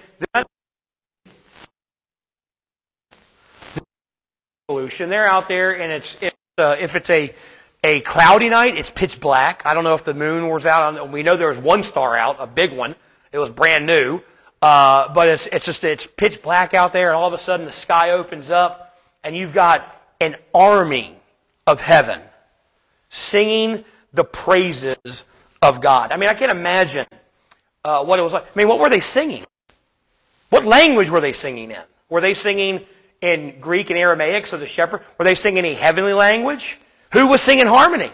pollution, 4.67 5.09
they're 5.09 5.27
out 5.27 5.47
there 5.47 5.79
and 5.79 5.91
it's, 5.91 6.17
uh, 6.57 6.75
if 6.79 6.95
it's 6.95 7.09
a, 7.09 7.33
a 7.83 8.01
cloudy 8.01 8.49
night, 8.49 8.77
it's 8.77 8.89
pitch 8.89 9.19
black. 9.19 9.61
I 9.65 9.73
don't 9.73 9.83
know 9.83 9.95
if 9.95 10.03
the 10.03 10.13
moon 10.13 10.49
was 10.49 10.65
out. 10.65 11.09
We 11.09 11.23
know 11.23 11.35
there 11.35 11.49
was 11.49 11.57
one 11.57 11.83
star 11.83 12.17
out, 12.17 12.37
a 12.39 12.47
big 12.47 12.73
one. 12.73 12.95
It 13.31 13.39
was 13.39 13.49
brand 13.49 13.85
new. 13.85 14.21
Uh, 14.61 15.13
but 15.13 15.27
it's, 15.27 15.47
it's 15.47 15.65
just, 15.65 15.83
it's 15.83 16.07
pitch 16.07 16.41
black 16.41 16.73
out 16.73 16.93
there, 16.93 17.09
and 17.09 17.15
all 17.15 17.27
of 17.27 17.33
a 17.33 17.37
sudden 17.37 17.65
the 17.65 17.71
sky 17.71 18.11
opens 18.11 18.49
up, 18.49 18.97
and 19.23 19.35
you've 19.35 19.53
got 19.53 19.95
an 20.19 20.35
army 20.53 21.15
of 21.67 21.79
heaven 21.79 22.21
singing 23.09 23.85
the 24.13 24.23
praises 24.23 25.25
of 25.61 25.81
God. 25.81 26.11
I 26.11 26.17
mean, 26.17 26.29
I 26.29 26.33
can't 26.33 26.51
imagine 26.51 27.05
uh, 27.83 28.03
what 28.03 28.19
it 28.19 28.23
was 28.23 28.33
like. 28.33 28.43
I 28.43 28.57
mean, 28.57 28.67
what 28.67 28.79
were 28.79 28.89
they 28.89 28.99
singing? 28.99 29.43
What 30.49 30.65
language 30.65 31.09
were 31.09 31.21
they 31.21 31.33
singing 31.33 31.71
in? 31.71 31.81
Were 32.09 32.21
they 32.21 32.33
singing 32.33 32.85
in 33.21 33.59
Greek 33.59 33.89
and 33.89 33.99
Aramaic, 33.99 34.47
so 34.47 34.57
the 34.57 34.67
shepherd, 34.67 35.01
were 35.17 35.25
they 35.25 35.35
singing 35.35 35.59
any 35.59 35.73
heavenly 35.73 36.13
language? 36.13 36.77
Who 37.13 37.27
was 37.27 37.41
singing 37.41 37.67
harmony? 37.67 38.11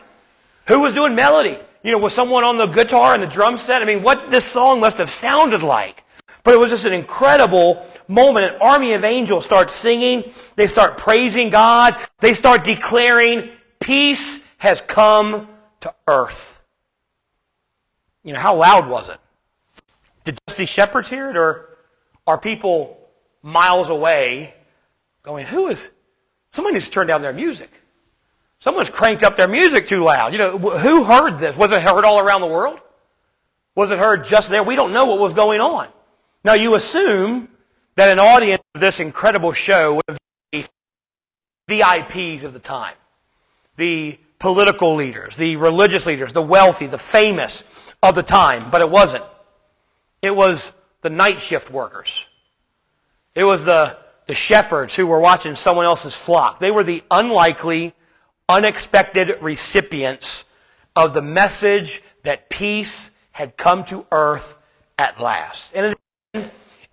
Who 0.68 0.80
was 0.80 0.94
doing 0.94 1.16
melody? 1.16 1.58
You 1.84 1.92
know, 1.92 1.98
was 1.98 2.14
someone 2.14 2.44
on 2.44 2.58
the 2.58 2.68
guitar 2.68 3.14
and 3.14 3.22
the 3.22 3.28
drum 3.28 3.58
set? 3.58 3.82
I 3.82 3.86
mean, 3.86 4.04
what 4.04 4.32
this 4.32 4.46
song 4.46 4.80
must 4.80 4.98
have 4.98 5.10
sounded 5.10 5.62
like. 5.62 6.04
But 6.44 6.54
it 6.54 6.58
was 6.58 6.70
just 6.70 6.86
an 6.86 6.94
incredible 6.94 7.86
moment. 8.08 8.54
An 8.54 8.62
army 8.62 8.94
of 8.94 9.04
angels 9.04 9.46
start 9.46 9.72
singing. 9.72 10.24
They 10.56 10.68
start 10.68 10.98
praising 10.98 11.50
God. 11.50 11.96
They 12.20 12.34
start 12.34 12.64
declaring, 12.64 13.50
peace 13.80 14.42
has 14.58 14.82
come 14.82 15.48
to 15.82 15.94
earth. 16.08 16.62
You 18.24 18.34
know, 18.34 18.40
how 18.40 18.56
loud 18.56 18.90
was 18.90 19.10
it? 19.10 19.18
Did 20.26 20.40
just 20.48 20.58
these 20.58 20.70
shepherds 20.70 21.10
hear 21.10 21.30
it, 21.30 21.36
or 21.36 21.78
are 22.26 22.38
people 22.38 22.98
miles 23.42 23.90
away 23.90 24.54
going, 25.24 25.46
who 25.46 25.68
is, 25.68 25.90
someone 26.52 26.74
needs 26.74 26.86
to 26.86 26.92
turn 26.92 27.08
down 27.08 27.22
their 27.22 27.34
music. 27.34 27.72
Someone's 28.60 28.90
cranked 28.90 29.24
up 29.24 29.36
their 29.36 29.48
music 29.48 29.88
too 29.88 30.04
loud. 30.04 30.32
You 30.32 30.38
know, 30.38 30.58
who 30.58 31.04
heard 31.04 31.40
this? 31.40 31.58
Was 31.58 31.72
it 31.72 31.82
heard 31.82 32.06
all 32.06 32.20
around 32.20 32.42
the 32.42 32.48
world? 32.48 32.80
Was 33.76 33.92
it 33.92 34.00
heard 34.00 34.26
just 34.26 34.50
there? 34.50 34.64
We 34.64 34.76
don't 34.76 34.94
know 34.94 35.06
what 35.06 35.20
was 35.20 35.34
going 35.34 35.60
on. 35.60 35.88
Now 36.44 36.54
you 36.54 36.76
assume 36.76 37.50
that 37.96 38.10
an 38.10 38.20
audience 38.20 38.64
of 38.76 38.82
this 38.82 39.00
incredible 39.00 39.54
show 39.54 40.02
would 40.08 40.18
be 40.52 40.66
VIPs 41.70 42.44
of 42.44 42.54
the 42.54 42.60
time. 42.60 42.96
The 43.78 44.20
political 44.40 44.96
leaders, 44.96 45.36
the 45.36 45.56
religious 45.56 46.06
leaders, 46.06 46.34
the 46.34 46.42
wealthy, 46.42 46.88
the 46.88 46.98
famous 46.98 47.64
of 48.02 48.16
the 48.16 48.24
time. 48.24 48.70
But 48.70 48.82
it 48.82 48.90
wasn't. 48.90 49.24
It 50.22 50.36
was 50.36 50.74
the 51.02 51.10
night 51.10 51.42
shift 51.42 51.72
workers. 51.72 52.26
It 53.36 53.44
was 53.46 53.66
the 53.66 53.98
the 54.26 54.34
shepherds 54.34 54.96
who 54.96 55.08
were 55.08 55.20
watching 55.20 55.56
someone 55.56 55.86
else's 55.86 56.16
flock. 56.16 56.60
They 56.60 56.72
were 56.72 56.84
the 56.84 57.04
unlikely, 57.12 57.94
unexpected 58.48 59.38
recipients 59.42 60.46
of 60.96 61.14
the 61.14 61.22
message 61.22 62.02
that 62.24 62.50
peace 62.50 63.12
had 63.32 63.58
come 63.58 63.84
to 63.86 64.06
earth 64.12 64.58
at 64.98 65.20
last. 65.20 65.72
And 65.76 65.96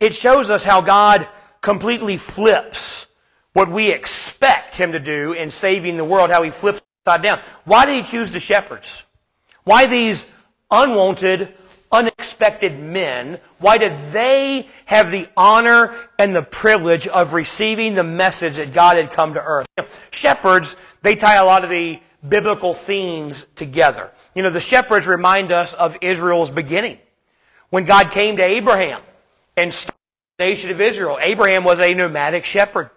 it 0.00 0.14
shows 0.14 0.50
us 0.50 0.64
how 0.64 0.80
God 0.80 1.28
completely 1.60 2.16
flips 2.16 3.06
what 3.52 3.68
we 3.68 3.90
expect 3.90 4.76
him 4.76 4.92
to 4.92 4.98
do 4.98 5.32
in 5.32 5.50
saving 5.50 5.96
the 5.96 6.04
world, 6.04 6.30
how 6.30 6.42
he 6.42 6.50
flips 6.50 6.80
upside 7.04 7.22
down. 7.22 7.38
Why 7.64 7.84
did 7.84 8.04
he 8.04 8.10
choose 8.10 8.32
the 8.32 8.40
shepherds? 8.40 9.04
Why 9.64 9.86
these 9.86 10.26
unwanted, 10.70 11.52
unexpected 11.92 12.78
men, 12.78 13.38
why 13.58 13.76
did 13.76 14.12
they 14.12 14.68
have 14.86 15.10
the 15.10 15.28
honor 15.36 15.94
and 16.18 16.34
the 16.34 16.42
privilege 16.42 17.06
of 17.08 17.34
receiving 17.34 17.94
the 17.94 18.04
message 18.04 18.56
that 18.56 18.72
God 18.72 18.96
had 18.96 19.10
come 19.10 19.34
to 19.34 19.44
earth? 19.44 19.66
You 19.76 19.84
know, 19.84 19.90
shepherds, 20.10 20.76
they 21.02 21.16
tie 21.16 21.36
a 21.36 21.44
lot 21.44 21.64
of 21.64 21.70
the 21.70 22.00
biblical 22.26 22.74
themes 22.74 23.46
together. 23.56 24.10
You 24.34 24.42
know, 24.42 24.50
the 24.50 24.60
shepherds 24.60 25.06
remind 25.06 25.50
us 25.52 25.74
of 25.74 25.96
Israel's 26.00 26.50
beginning. 26.50 26.98
When 27.70 27.84
God 27.84 28.10
came 28.10 28.36
to 28.36 28.42
Abraham 28.42 29.00
and 29.62 29.72
the 29.72 30.44
nation 30.44 30.70
of 30.70 30.80
Israel, 30.80 31.18
Abraham 31.20 31.64
was 31.64 31.80
a 31.80 31.94
nomadic 31.94 32.44
shepherd. 32.44 32.90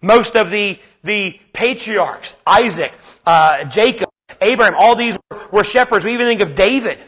Most 0.00 0.36
of 0.36 0.50
the, 0.50 0.78
the 1.04 1.38
patriarchs, 1.52 2.34
Isaac, 2.46 2.92
uh, 3.24 3.64
Jacob, 3.64 4.08
Abraham, 4.40 4.74
all 4.78 4.96
these 4.96 5.16
were 5.50 5.64
shepherds. 5.64 6.04
We 6.04 6.14
even 6.14 6.26
think 6.26 6.40
of 6.40 6.56
David 6.56 6.98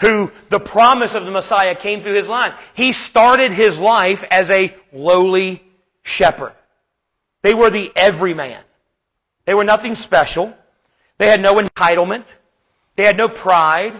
who 0.00 0.30
the 0.48 0.60
promise 0.60 1.14
of 1.14 1.24
the 1.24 1.30
Messiah 1.30 1.74
came 1.74 2.00
through 2.00 2.14
his 2.14 2.28
line. 2.28 2.54
He 2.74 2.92
started 2.92 3.52
his 3.52 3.78
life 3.80 4.24
as 4.30 4.48
a 4.50 4.74
lowly 4.92 5.62
shepherd. 6.02 6.52
They 7.42 7.54
were 7.54 7.70
the 7.70 7.90
everyman. 7.96 8.62
They 9.44 9.54
were 9.54 9.64
nothing 9.64 9.94
special. 9.94 10.56
They 11.18 11.26
had 11.26 11.40
no 11.40 11.56
entitlement. 11.56 12.24
They 12.96 13.04
had 13.04 13.16
no 13.16 13.28
pride. 13.28 13.94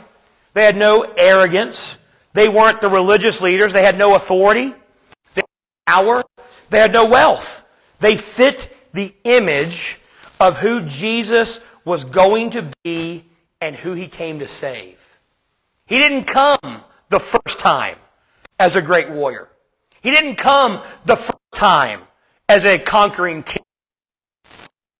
They 0.54 0.64
had 0.64 0.76
no 0.76 1.02
arrogance. 1.02 1.98
They 2.38 2.48
weren't 2.48 2.80
the 2.80 2.88
religious 2.88 3.40
leaders. 3.40 3.72
They 3.72 3.82
had 3.82 3.98
no 3.98 4.14
authority. 4.14 4.72
They 5.34 5.42
had 5.42 5.46
no 5.88 5.92
power. 5.92 6.22
They 6.70 6.78
had 6.78 6.92
no 6.92 7.04
wealth. 7.04 7.64
They 7.98 8.16
fit 8.16 8.72
the 8.94 9.12
image 9.24 9.98
of 10.38 10.58
who 10.58 10.82
Jesus 10.82 11.58
was 11.84 12.04
going 12.04 12.50
to 12.50 12.70
be 12.84 13.24
and 13.60 13.74
who 13.74 13.94
he 13.94 14.06
came 14.06 14.38
to 14.38 14.46
save. 14.46 15.18
He 15.86 15.96
didn't 15.96 16.26
come 16.26 16.84
the 17.08 17.18
first 17.18 17.58
time 17.58 17.96
as 18.60 18.76
a 18.76 18.82
great 18.82 19.10
warrior. 19.10 19.48
He 20.00 20.12
didn't 20.12 20.36
come 20.36 20.82
the 21.06 21.16
first 21.16 21.38
time 21.52 22.02
as 22.48 22.64
a 22.64 22.78
conquering 22.78 23.42
king. 23.42 23.64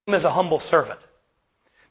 As 0.09 0.25
a 0.25 0.33
humble 0.33 0.59
servant. 0.59 0.99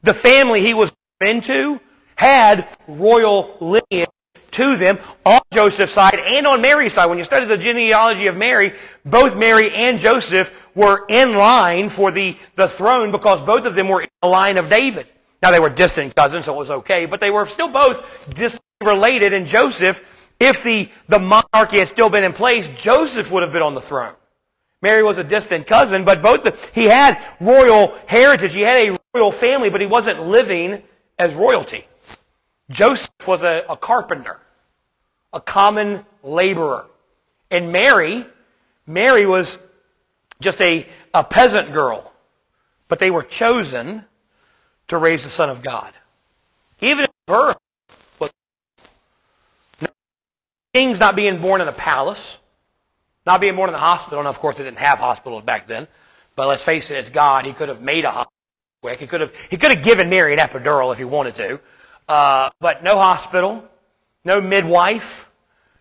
The 0.03 0.13
family 0.13 0.59
he 0.59 0.73
was 0.73 0.91
born 1.21 1.37
into 1.37 1.79
had 2.17 2.67
royal 2.85 3.55
lineage 3.61 4.09
to 4.57 4.75
them 4.75 4.97
on 5.23 5.39
Joseph's 5.53 5.93
side 5.93 6.15
and 6.15 6.45
on 6.47 6.61
Mary's 6.61 6.93
side. 6.93 7.05
When 7.05 7.19
you 7.19 7.23
study 7.23 7.45
the 7.45 7.57
genealogy 7.57 8.25
of 8.27 8.35
Mary, 8.35 8.73
both 9.05 9.37
Mary 9.37 9.71
and 9.71 9.99
Joseph 9.99 10.51
were 10.75 11.05
in 11.07 11.35
line 11.35 11.89
for 11.89 12.11
the, 12.11 12.35
the 12.55 12.67
throne 12.67 13.11
because 13.11 13.41
both 13.41 13.65
of 13.65 13.75
them 13.75 13.87
were 13.87 14.01
in 14.01 14.09
the 14.21 14.27
line 14.27 14.57
of 14.57 14.69
David. 14.69 15.07
Now 15.43 15.51
they 15.51 15.59
were 15.59 15.69
distant 15.69 16.15
cousins, 16.15 16.45
so 16.45 16.55
it 16.55 16.57
was 16.57 16.71
okay, 16.71 17.05
but 17.05 17.19
they 17.19 17.29
were 17.29 17.45
still 17.45 17.69
both 17.69 18.03
distantly 18.29 18.61
related. 18.81 19.31
And 19.31 19.45
Joseph, 19.45 20.03
if 20.39 20.63
the, 20.63 20.89
the 21.07 21.19
monarchy 21.19 21.77
had 21.77 21.87
still 21.87 22.09
been 22.09 22.23
in 22.23 22.33
place, 22.33 22.67
Joseph 22.69 23.31
would 23.31 23.43
have 23.43 23.53
been 23.53 23.61
on 23.61 23.75
the 23.75 23.81
throne. 23.81 24.13
Mary 24.81 25.03
was 25.03 25.19
a 25.19 25.23
distant 25.23 25.67
cousin, 25.67 26.03
but 26.03 26.23
both 26.23 26.43
the, 26.43 26.57
he 26.73 26.85
had 26.85 27.23
royal 27.39 27.95
heritage. 28.07 28.53
He 28.53 28.61
had 28.61 28.89
a 28.89 28.97
royal 29.13 29.31
family, 29.31 29.69
but 29.69 29.81
he 29.81 29.87
wasn't 29.87 30.23
living 30.23 30.81
as 31.19 31.35
royalty. 31.35 31.85
Joseph 32.71 33.27
was 33.27 33.43
a, 33.43 33.63
a 33.69 33.77
carpenter 33.77 34.39
a 35.37 35.41
common 35.41 36.03
laborer. 36.23 36.87
And 37.51 37.71
Mary, 37.71 38.25
Mary 38.87 39.25
was 39.25 39.59
just 40.41 40.59
a, 40.61 40.87
a 41.13 41.23
peasant 41.23 41.71
girl, 41.71 42.11
but 42.87 42.97
they 42.97 43.11
were 43.11 43.23
chosen 43.23 44.03
to 44.87 44.97
raise 44.97 45.23
the 45.23 45.29
Son 45.29 45.49
of 45.49 45.61
God. 45.61 45.93
Even 46.81 47.05
if 47.05 47.11
birth 47.27 47.57
was 48.19 48.31
kings 50.73 50.99
not 50.99 51.15
being 51.15 51.39
born 51.39 51.61
in 51.61 51.67
a 51.67 51.71
palace, 51.71 52.39
not 53.25 53.39
being 53.39 53.55
born 53.55 53.69
in 53.69 53.73
the 53.73 53.79
hospital. 53.79 54.25
Of 54.25 54.39
course, 54.39 54.57
they 54.57 54.63
didn't 54.63 54.79
have 54.79 54.97
hospitals 54.97 55.43
back 55.43 55.67
then, 55.67 55.87
but 56.35 56.47
let's 56.47 56.63
face 56.63 56.89
it, 56.89 56.97
it's 56.97 57.11
God. 57.11 57.45
He 57.45 57.53
could 57.53 57.69
have 57.69 57.81
made 57.81 58.05
a 58.05 58.11
hospital 58.11 58.33
quick. 58.81 58.99
He 58.99 59.05
could 59.05 59.21
have, 59.21 59.33
he 59.51 59.57
could 59.57 59.71
have 59.71 59.83
given 59.83 60.09
Mary 60.09 60.33
an 60.33 60.39
epidural 60.39 60.91
if 60.91 60.97
he 60.97 61.03
wanted 61.03 61.35
to, 61.35 61.59
uh, 62.07 62.49
but 62.59 62.83
no 62.83 62.97
hospital, 62.97 63.63
no 64.25 64.41
midwife, 64.41 65.26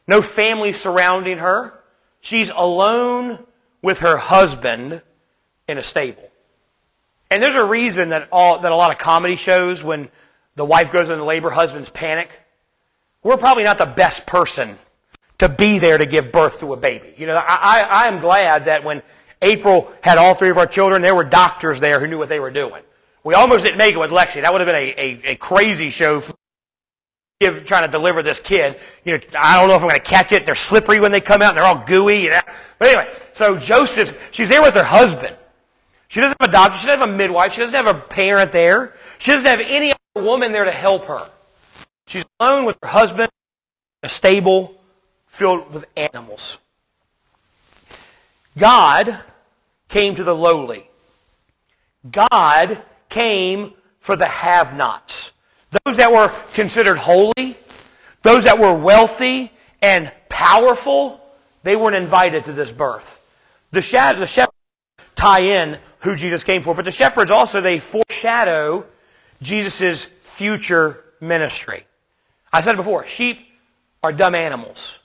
no 0.06 0.22
family 0.22 0.72
surrounding 0.72 1.38
her. 1.38 1.72
She's 2.20 2.50
alone 2.50 3.44
with 3.82 4.00
her 4.00 4.16
husband 4.16 5.02
in 5.68 5.78
a 5.78 5.82
stable. 5.82 6.30
And 7.30 7.42
there's 7.42 7.56
a 7.56 7.64
reason 7.64 8.10
that, 8.10 8.28
all, 8.30 8.60
that 8.60 8.72
a 8.72 8.76
lot 8.76 8.92
of 8.92 8.98
comedy 8.98 9.36
shows, 9.36 9.82
when 9.82 10.08
the 10.54 10.64
wife 10.64 10.92
goes 10.92 11.10
into 11.10 11.25
labor, 11.25 11.50
husbands 11.50 11.90
panic. 11.90 12.30
We're 13.22 13.36
probably 13.36 13.64
not 13.64 13.78
the 13.78 13.86
best 13.86 14.26
person 14.26 14.78
to 15.38 15.48
be 15.48 15.78
there 15.78 15.98
to 15.98 16.06
give 16.06 16.32
birth 16.32 16.60
to 16.60 16.72
a 16.72 16.76
baby. 16.76 17.14
You 17.16 17.26
know, 17.26 17.36
I, 17.36 17.86
I, 17.90 18.08
am 18.08 18.20
glad 18.20 18.66
that 18.66 18.84
when 18.84 19.02
April 19.42 19.92
had 20.02 20.18
all 20.18 20.34
three 20.34 20.48
of 20.48 20.56
our 20.56 20.66
children, 20.66 21.02
there 21.02 21.14
were 21.14 21.25
doctors 21.25 21.78
there 21.78 22.00
who 22.00 22.06
knew 22.06 22.18
what 22.18 22.28
they 22.28 22.40
were 22.40 22.50
doing. 22.50 22.82
We 23.22 23.34
almost 23.34 23.64
didn't 23.64 23.78
make 23.78 23.94
it 23.94 23.98
with 23.98 24.10
Lexi. 24.10 24.42
That 24.42 24.52
would 24.52 24.60
have 24.60 24.68
been 24.68 24.76
a, 24.76 24.94
a, 24.96 25.32
a 25.32 25.36
crazy 25.36 25.90
show 25.90 26.22
give, 27.40 27.64
trying 27.64 27.87
to 27.87 27.90
deliver 27.90 28.23
this 28.23 28.40
kid. 28.40 28.78
You 29.05 29.12
know, 29.12 29.21
I 29.38 29.61
don't 29.61 29.69
know 29.69 29.76
if 29.76 29.83
I'm 29.83 29.88
going 29.88 30.00
to 30.00 30.07
catch 30.07 30.33
it. 30.33 30.47
They're 30.47 30.55
slippery 30.55 31.00
when 31.00 31.12
they 31.12 31.21
come 31.21 31.43
out 31.43 31.50
and 31.50 31.59
they're 31.59 31.64
all 31.64 31.85
gooey. 31.87 32.28
But 32.78 32.88
anyway, 32.88 33.12
so 33.35 33.59
Joseph, 33.59 34.19
she's 34.31 34.49
there 34.49 34.62
with 34.62 34.75
her 34.75 34.85
husband. 34.85 35.37
She 36.09 36.21
doesn't 36.21 36.37
have 36.40 36.49
a 36.49 36.52
doctor. 36.52 36.78
She 36.78 36.87
doesn't 36.87 37.00
have 37.00 37.09
a 37.09 37.12
midwife. 37.12 37.52
She 37.52 37.61
doesn't 37.61 37.75
have 37.75 37.95
a 37.95 37.99
parent 37.99 38.52
there. 38.52 38.95
She 39.19 39.33
doesn't 39.33 39.47
have 39.47 39.61
any 39.61 39.93
other 39.93 40.25
woman 40.25 40.52
there 40.52 40.64
to 40.64 40.71
help 40.71 41.07
her. 41.07 41.28
She's 42.07 42.25
alone 42.40 42.64
with 42.64 42.78
her 42.82 42.89
husband 42.89 43.30
a 44.02 44.08
stable 44.08 44.80
filled 45.26 45.73
with 45.73 45.84
animals. 45.97 46.58
God 48.56 49.19
came 49.89 50.15
to 50.15 50.25
the 50.25 50.34
lowly. 50.34 50.89
God 52.10 52.82
came 53.08 53.73
for 53.99 54.15
the 54.15 54.26
have-nots. 54.26 55.32
Those 55.84 55.97
that 55.97 56.12
were 56.12 56.32
considered 56.54 56.99
holy, 56.99 57.56
those 58.23 58.45
that 58.45 58.58
were 58.58 58.75
wealthy 58.75 59.52
and 59.82 60.10
powerful, 60.28 61.21
they 61.62 61.76
weren't 61.76 61.97
invited 61.97 62.45
to 62.45 62.52
this 62.52 62.71
birth. 62.71 63.12
The, 63.73 63.82
shadow, 63.82 64.21
the 64.21 64.26
shepherds 64.26 64.56
tie 65.17 65.41
in 65.41 65.78
who 66.00 66.17
Jesus 66.17 66.45
came 66.45 66.62
for, 66.62 66.75
but 66.75 66.84
the 66.84 66.93
shepherds 66.93 67.30
also, 67.30 67.60
they 67.60 67.80
foreshadow 67.80 68.86
Jesus' 69.43 70.04
future 70.23 71.04
ministry. 71.21 71.84
I 72.52 72.60
said 72.60 72.76
before, 72.76 73.06
sheep 73.06 73.39
are 74.02 74.12
dumb 74.12 74.34
animals. 74.34 74.99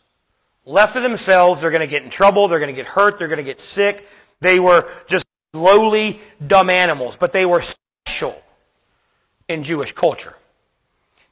Left 0.66 0.94
to 0.94 1.00
themselves, 1.00 1.62
they're 1.62 1.72
going 1.72 1.82
to 1.82 1.88
get 1.88 2.04
in 2.04 2.10
trouble, 2.10 2.48
they're 2.48 2.60
going 2.60 2.74
to 2.74 2.76
get 2.76 2.86
hurt, 2.86 3.18
they're 3.18 3.28
going 3.28 3.38
to 3.38 3.44
get 3.44 3.60
sick. 3.60 4.08
They 4.42 4.60
were 4.60 4.88
just 5.08 5.26
lowly, 5.54 6.20
dumb 6.46 6.70
animals, 6.70 7.16
but 7.16 7.32
they 7.32 7.46
were 7.46 7.62
special 7.62 8.42
in 9.48 9.64
Jewish 9.64 9.92
culture. 9.92 10.36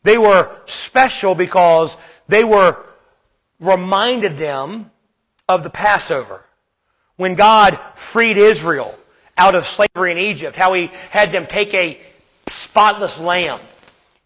They 0.10 0.18
were 0.18 0.50
special 0.66 1.36
because 1.36 1.96
they 2.28 2.44
were 2.44 2.78
reminded 3.60 4.40
them 4.40 4.90
of 5.48 5.62
the 5.62 5.70
Passover. 5.70 6.44
When 7.16 7.36
God 7.36 7.80
freed 7.94 8.36
Israel 8.36 8.98
out 9.38 9.54
of 9.54 9.68
slavery 9.68 10.12
in 10.12 10.18
Egypt, 10.18 10.56
how 10.56 10.74
he 10.74 10.90
had 11.12 11.32
them 11.32 11.46
take 11.46 11.76
a 11.76 12.02
spotless 12.50 13.20
lamb 13.20 13.60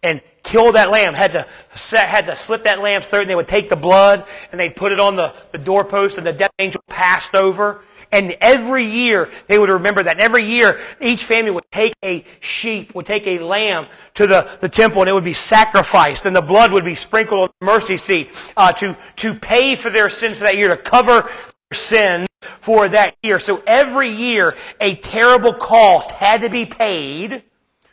and 0.02 0.22
kill 0.42 0.72
that 0.72 0.90
lamb, 0.90 1.12
had 1.12 1.32
to, 1.32 1.46
had 1.94 2.24
to 2.28 2.36
slit 2.36 2.64
that 2.64 2.80
lamb's 2.80 3.06
throat, 3.06 3.20
and 3.20 3.28
they 3.28 3.34
would 3.34 3.46
take 3.46 3.68
the 3.68 3.76
blood 3.76 4.24
and 4.52 4.58
they'd 4.58 4.76
put 4.76 4.90
it 4.90 4.98
on 4.98 5.16
the, 5.16 5.34
the 5.52 5.58
doorpost, 5.58 6.16
and 6.16 6.26
the 6.26 6.32
death 6.32 6.52
angel 6.58 6.80
passed 6.88 7.34
over. 7.34 7.82
And 8.14 8.36
every 8.40 8.84
year 8.84 9.28
they 9.48 9.58
would 9.58 9.68
remember 9.68 10.00
that. 10.04 10.12
And 10.12 10.20
every 10.20 10.44
year 10.44 10.80
each 11.00 11.24
family 11.24 11.50
would 11.50 11.64
take 11.72 11.94
a 12.04 12.24
sheep, 12.38 12.94
would 12.94 13.06
take 13.06 13.26
a 13.26 13.40
lamb 13.40 13.88
to 14.14 14.28
the, 14.28 14.48
the 14.60 14.68
temple 14.68 15.02
and 15.02 15.10
it 15.10 15.12
would 15.12 15.24
be 15.24 15.34
sacrificed 15.34 16.24
and 16.24 16.34
the 16.34 16.40
blood 16.40 16.70
would 16.70 16.84
be 16.84 16.94
sprinkled 16.94 17.40
on 17.40 17.48
the 17.58 17.66
mercy 17.66 17.96
seat 17.96 18.30
uh, 18.56 18.72
to, 18.74 18.96
to 19.16 19.34
pay 19.34 19.74
for 19.74 19.90
their 19.90 20.08
sins 20.08 20.38
for 20.38 20.44
that 20.44 20.56
year, 20.56 20.68
to 20.68 20.76
cover 20.76 21.22
their 21.22 21.76
sins 21.76 22.28
for 22.60 22.88
that 22.88 23.16
year. 23.20 23.40
So 23.40 23.60
every 23.66 24.10
year 24.10 24.56
a 24.80 24.94
terrible 24.94 25.52
cost 25.52 26.12
had 26.12 26.42
to 26.42 26.48
be 26.48 26.66
paid 26.66 27.42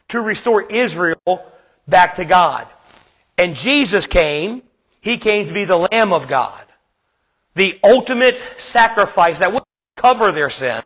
to 0.10 0.22
restore 0.22 0.62
Israel 0.62 1.52
back 1.88 2.14
to 2.18 2.26
God. 2.26 2.68
And 3.40 3.56
Jesus 3.56 4.06
came. 4.06 4.62
He 5.00 5.18
came 5.18 5.48
to 5.48 5.54
be 5.54 5.66
the 5.66 5.78
Lamb 5.78 6.14
of 6.14 6.28
God. 6.28 6.64
The 7.56 7.80
ultimate 7.84 8.40
sacrifice 8.60 9.40
that 9.40 9.52
would 9.52 9.64
cover 10.02 10.32
their 10.32 10.50
sins. 10.50 10.84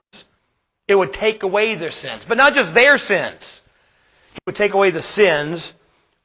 It 0.87 0.95
would 0.95 1.13
take 1.13 1.41
away 1.41 1.75
their 1.75 1.91
sins. 1.91 2.25
But 2.27 2.37
not 2.37 2.53
just 2.53 2.73
their 2.73 2.97
sins. 2.97 3.61
He 4.33 4.39
would 4.45 4.55
take 4.55 4.73
away 4.73 4.91
the 4.91 5.01
sins 5.01 5.73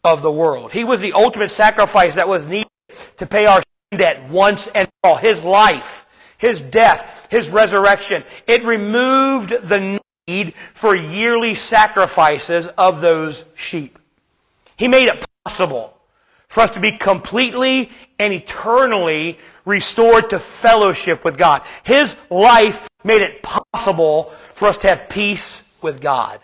of 0.03 0.23
the 0.23 0.33
world. 0.33 0.73
He 0.73 0.85
was 0.85 1.01
the 1.01 1.13
ultimate 1.13 1.51
sacrifice 1.51 2.17
that 2.17 2.29
was 2.29 2.47
needed 2.47 2.69
to 3.19 3.27
pay 3.27 3.47
our 3.47 3.63
sin 3.93 3.99
debt 3.99 4.29
once 4.29 4.67
and 4.75 4.89
for 5.03 5.11
all. 5.11 5.17
His 5.17 5.45
life, 5.45 6.05
His 6.37 6.61
death, 6.61 7.29
His 7.31 7.49
resurrection. 7.49 8.25
It 8.47 8.65
removed 8.65 9.51
the 9.51 10.01
need 10.27 10.55
for 10.75 10.95
yearly 10.95 11.55
sacrifices 11.55 12.67
of 12.67 13.01
those 13.01 13.45
sheep. 13.55 13.99
He 14.77 14.89
made 14.89 15.09
it 15.09 15.25
possible 15.45 15.97
for 16.49 16.63
us 16.63 16.73
to 16.73 16.81
be 16.81 16.93
completely 16.93 17.91
and 18.21 18.35
eternally 18.35 19.39
restored 19.65 20.31
to 20.31 20.39
fellowship 20.39 21.25
with 21.25 21.39
God. 21.39 21.63
His 21.83 22.17
life 22.29 22.87
made 23.03 23.23
it 23.23 23.43
possible 23.43 24.25
for 24.55 24.69
us 24.69 24.79
to 24.79 24.89
have 24.89 25.09
peace 25.09 25.63
with 25.81 26.03
God. 26.03 26.39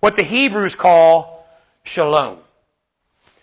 What 0.00 0.16
the 0.16 0.22
Hebrews 0.22 0.74
call 0.74 1.48
shalom. 1.82 2.38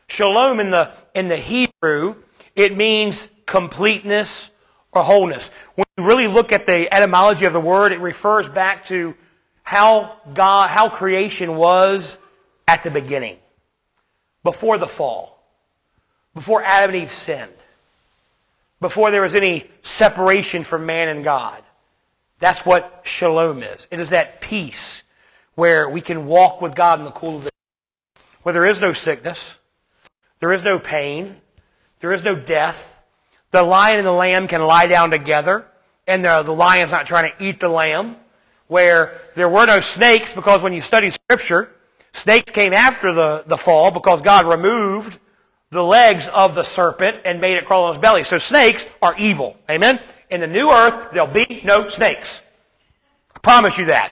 Shalom 0.08 0.60
in 0.60 0.70
the, 0.70 0.92
in 1.16 1.28
the 1.28 1.38
Hebrew, 1.38 2.16
it 2.56 2.78
means 2.78 3.30
completeness 3.48 4.52
or 4.92 5.04
wholeness. 5.04 5.50
When 5.74 5.86
you 5.98 6.04
really 6.04 6.28
look 6.28 6.52
at 6.52 6.68
the 6.68 6.94
etymology 6.94 7.46
of 7.46 7.54
the 7.54 7.60
word, 7.60 7.92
it 7.92 8.00
refers 8.00 8.48
back 8.48 8.86
to 8.86 9.16
how 9.64 10.18
God, 10.34 10.70
how 10.70 10.88
creation 10.90 11.56
was 11.56 12.20
at 12.68 12.84
the 12.84 12.92
beginning, 12.92 13.38
before 14.44 14.78
the 14.78 14.88
fall, 14.88 15.39
before 16.40 16.64
Adam 16.64 16.96
and 16.96 17.04
Eve 17.04 17.12
sinned 17.12 17.52
before 18.80 19.12
there 19.12 19.24
was 19.24 19.36
any 19.36 19.70
separation 19.82 20.64
from 20.64 20.86
man 20.86 21.10
and 21.10 21.22
God. 21.22 21.62
That's 22.40 22.66
what 22.66 23.02
shalom 23.04 23.62
is. 23.62 23.90
It 23.92 24.00
is 24.00 24.12
that 24.12 24.40
peace 24.40 25.04
where 25.56 25.90
we 25.90 26.00
can 26.00 26.28
walk 26.28 26.62
with 26.62 26.76
God 26.76 27.00
in 27.00 27.04
the 27.04 27.12
cool 27.12 27.36
of 27.36 27.44
the 27.44 27.50
day, 27.50 28.22
where 28.44 28.54
there 28.54 28.66
is 28.66 28.80
no 28.80 28.94
sickness, 28.94 29.56
there 30.40 30.54
is 30.54 30.64
no 30.64 30.80
pain, 30.80 31.36
there 32.00 32.14
is 32.14 32.24
no 32.24 32.36
death. 32.36 32.98
The 33.52 33.62
lion 33.62 33.98
and 33.98 34.08
the 34.08 34.14
lamb 34.14 34.48
can 34.48 34.66
lie 34.66 34.88
down 34.88 35.12
together, 35.12 35.66
and 36.08 36.24
the, 36.24 36.44
the 36.44 36.54
lion's 36.54 36.92
not 36.94 37.06
trying 37.06 37.30
to 37.34 37.44
eat 37.44 37.60
the 37.60 37.68
lamb. 37.68 38.16
where 38.68 39.20
there 39.36 39.50
were 39.50 39.66
no 39.66 39.82
snakes 39.82 40.32
because 40.32 40.62
when 40.62 40.72
you 40.72 40.80
study 40.80 41.10
Scripture, 41.10 41.70
snakes 42.14 42.50
came 42.52 42.72
after 42.72 43.14
the, 43.14 43.44
the 43.46 43.58
fall 43.58 43.92
because 43.92 44.22
God 44.22 44.46
removed 44.46 45.20
the 45.72 45.84
legs 45.84 46.28
of 46.30 46.56
the 46.56 46.64
serpent 46.64 47.22
and 47.26 47.40
made 47.40 47.58
it 47.58 47.66
crawl 47.66 47.86
on 47.86 47.92
its 47.92 48.00
belly. 48.00 48.24
So 48.24 48.38
snakes 48.38 48.88
are 49.02 49.16
evil. 49.18 49.58
Amen? 49.70 50.00
In 50.30 50.42
the 50.42 50.48
new 50.48 50.70
earth, 50.72 51.12
there'll 51.12 51.28
be 51.28 51.62
no 51.64 51.90
snakes. 51.90 52.42
I 53.36 53.40
promise 53.40 53.78
you 53.78 53.86
that. 53.86 54.12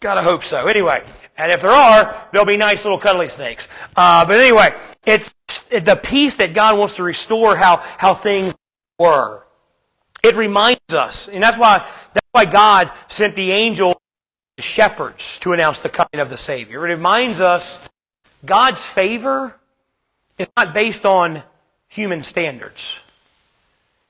Gotta 0.00 0.22
hope 0.22 0.44
so. 0.44 0.66
Anyway, 0.66 1.02
and 1.38 1.50
if 1.52 1.62
there 1.62 1.70
are, 1.70 2.28
there'll 2.32 2.46
be 2.46 2.56
nice 2.56 2.84
little 2.84 2.98
cuddly 2.98 3.28
snakes. 3.28 3.68
Uh, 3.96 4.24
but 4.24 4.38
anyway, 4.38 4.74
it's 5.04 5.34
the 5.70 5.98
peace 6.02 6.36
that 6.36 6.54
God 6.54 6.78
wants 6.78 6.96
to 6.96 7.02
restore 7.02 7.56
how, 7.56 7.76
how 7.98 8.14
things 8.14 8.54
were. 8.98 9.42
It 10.22 10.36
reminds 10.36 10.92
us, 10.92 11.28
and 11.28 11.42
that's 11.42 11.58
why, 11.58 11.86
that's 12.12 12.26
why 12.32 12.44
God 12.46 12.90
sent 13.08 13.34
the 13.34 13.52
angel 13.52 14.00
shepherds 14.58 15.38
to 15.40 15.52
announce 15.52 15.80
the 15.80 15.88
coming 15.88 16.20
of 16.20 16.30
the 16.30 16.38
Savior. 16.38 16.86
It 16.86 16.90
reminds 16.90 17.40
us 17.40 17.78
God's 18.44 18.84
favor 18.84 19.54
is 20.38 20.48
not 20.56 20.74
based 20.74 21.06
on 21.06 21.42
human 21.88 22.22
standards. 22.22 23.00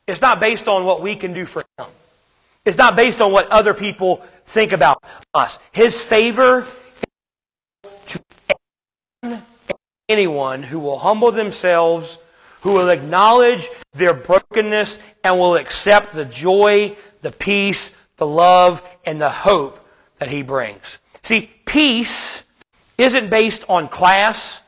It's 0.07 0.21
not 0.21 0.41
based 0.41 0.69
on 0.69 0.85
what 0.85 1.03
we 1.03 1.17
can 1.17 1.33
do 1.33 1.47
for 1.47 1.65
Him. 1.79 1.87
It's 2.65 2.79
not 2.79 2.97
based 2.97 3.21
on 3.21 3.33
what 3.33 3.49
other 3.49 3.75
people 3.75 4.23
think 4.47 4.73
about 4.73 5.03
us. 5.35 5.59
His 5.73 6.01
favor 6.01 6.67
to 9.23 9.43
anyone 10.09 10.63
who 10.63 10.79
will 10.79 10.99
humble 10.99 11.33
themselves, 11.33 12.19
who 12.63 12.73
will 12.73 12.89
acknowledge 12.89 13.69
their 13.95 14.15
brokenness, 14.15 14.99
and 15.25 15.39
will 15.39 15.57
accept 15.57 16.15
the 16.15 16.25
joy, 16.25 16.97
the 17.23 17.33
peace, 17.33 17.93
the 18.17 18.27
love, 18.27 18.83
and 19.05 19.21
the 19.21 19.31
hope 19.31 19.79
that 20.19 20.31
he 20.31 20.43
brings. 20.43 20.99
See, 21.23 21.51
peace 21.65 22.43
isn't 22.99 23.31
based 23.31 23.65
on 23.69 23.89
class. 23.89 24.61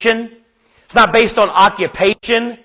It's 0.00 0.94
not 0.94 1.12
based 1.12 1.38
on 1.38 1.48
occupation. 1.48 2.58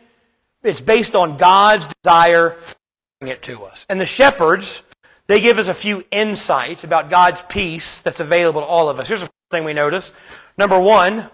It's 0.61 0.81
based 0.81 1.15
on 1.15 1.37
God's 1.37 1.87
desire 1.87 2.51
to 2.51 2.75
bring 3.19 3.31
it 3.31 3.43
to 3.43 3.63
us. 3.63 3.85
And 3.89 3.99
the 3.99 4.05
shepherds, 4.05 4.83
they 5.27 5.41
give 5.41 5.57
us 5.57 5.67
a 5.67 5.73
few 5.73 6.03
insights 6.11 6.83
about 6.83 7.09
God's 7.09 7.43
peace 7.49 8.01
that's 8.01 8.19
available 8.19 8.61
to 8.61 8.67
all 8.67 8.89
of 8.89 8.99
us. 8.99 9.07
Here's 9.07 9.21
the 9.21 9.25
first 9.25 9.51
thing 9.51 9.63
we 9.63 9.73
notice. 9.73 10.13
Number 10.57 10.79
one, 10.79 11.29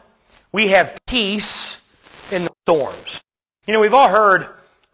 we 0.51 0.69
have 0.69 0.97
peace 1.05 1.77
in 2.31 2.45
the 2.45 2.51
storms. 2.65 3.21
You 3.67 3.73
know, 3.73 3.81
we've 3.81 3.93
all 3.93 4.09
heard 4.09 4.47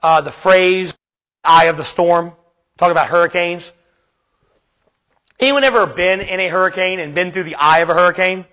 uh, 0.04 0.22
the 0.22 0.32
phrase 0.32 0.94
eye 1.44 1.66
of 1.66 1.78
the 1.78 1.86
storm, 1.86 2.34
talk 2.78 2.92
about 2.92 3.08
hurricanes. 3.08 3.72
Anyone 5.40 5.64
ever 5.64 5.86
been 5.86 6.22
in 6.22 6.40
a 6.40 6.48
hurricane 6.48 7.00
and 7.00 7.14
been 7.14 7.32
through 7.32 7.44
the 7.44 7.56
eye 7.56 7.80
of 7.80 7.90
a 7.90 7.94
hurricane? 7.94 8.46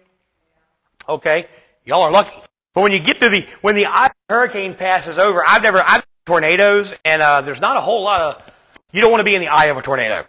Okay, 1.09 1.47
y'all 1.85 2.03
are 2.03 2.11
lucky. 2.11 2.37
But 2.75 2.83
when 2.83 2.93
you 2.93 3.01
get 3.01 3.21
to 3.21 3.29
the 3.29 3.47
when 3.61 3.75
the 3.75 3.87
hurricane 4.29 4.75
passes 4.75 5.19
over, 5.19 5.45
I've 5.47 5.63
never 5.63 5.83
I've 5.87 6.07
tornadoes, 6.25 6.95
and 7.05 7.21
uh, 7.21 7.41
there's 7.43 7.61
not 7.61 7.77
a 7.77 7.81
whole 7.81 8.03
lot 8.03 8.21
of 8.21 8.53
you 8.93 9.01
don't 9.01 9.11
want 9.11 9.21
to 9.21 9.25
be 9.25 9.35
in 9.35 9.41
the 9.41 9.49
eye 9.49 9.67
of 9.67 9.77
a 9.77 9.83
tornado. 9.83 10.25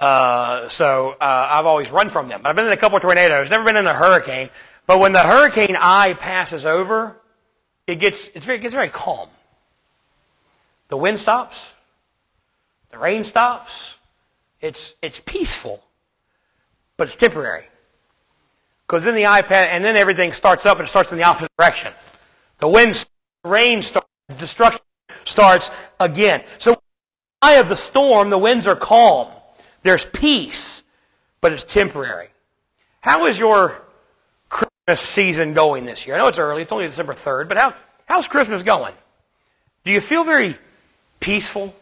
Uh, 0.00 0.68
so 0.68 1.16
uh, 1.20 1.48
I've 1.50 1.66
always 1.66 1.90
run 1.90 2.08
from 2.08 2.28
them. 2.28 2.42
I've 2.44 2.56
been 2.56 2.66
in 2.66 2.72
a 2.72 2.76
couple 2.76 2.96
of 2.96 3.02
tornadoes, 3.02 3.50
never 3.50 3.64
been 3.64 3.76
in 3.76 3.86
a 3.86 3.94
hurricane. 3.94 4.50
But 4.86 4.98
when 4.98 5.12
the 5.12 5.20
hurricane 5.22 5.76
eye 5.80 6.14
passes 6.14 6.66
over, 6.66 7.16
it 7.86 7.96
gets 7.96 8.28
it's 8.34 8.44
very, 8.44 8.58
it 8.58 8.62
gets 8.62 8.74
very 8.74 8.88
calm. 8.88 9.28
The 10.88 10.96
wind 10.96 11.20
stops, 11.20 11.74
the 12.90 12.98
rain 12.98 13.24
stops. 13.24 13.94
It's 14.60 14.94
it's 15.02 15.20
peaceful 15.20 15.84
but 16.96 17.08
it's 17.08 17.16
temporary. 17.16 17.64
Because 18.86 19.04
then 19.04 19.14
the 19.14 19.22
iPad, 19.22 19.68
and 19.68 19.84
then 19.84 19.96
everything 19.96 20.32
starts 20.32 20.66
up 20.66 20.78
and 20.78 20.86
it 20.86 20.90
starts 20.90 21.10
in 21.12 21.18
the 21.18 21.24
opposite 21.24 21.50
direction. 21.58 21.92
The 22.58 22.68
wind, 22.68 23.06
the 23.42 23.48
rain 23.48 23.82
starts, 23.82 24.08
destruction 24.38 24.80
starts 25.24 25.70
again. 25.98 26.42
So, 26.58 26.76
eye 27.40 27.54
of 27.54 27.68
the 27.68 27.76
storm, 27.76 28.30
the 28.30 28.38
winds 28.38 28.66
are 28.66 28.76
calm. 28.76 29.28
There's 29.82 30.04
peace, 30.04 30.82
but 31.40 31.52
it's 31.52 31.64
temporary. 31.64 32.28
How 33.00 33.26
is 33.26 33.38
your 33.38 33.82
Christmas 34.48 35.00
season 35.00 35.52
going 35.54 35.84
this 35.84 36.06
year? 36.06 36.16
I 36.16 36.18
know 36.18 36.28
it's 36.28 36.38
early, 36.38 36.62
it's 36.62 36.72
only 36.72 36.86
December 36.86 37.14
3rd, 37.14 37.48
but 37.48 37.56
how, 37.56 37.74
how's 38.06 38.28
Christmas 38.28 38.62
going? 38.62 38.94
Do 39.84 39.92
you 39.92 40.00
feel 40.00 40.24
very 40.24 40.56
peaceful 41.20 41.74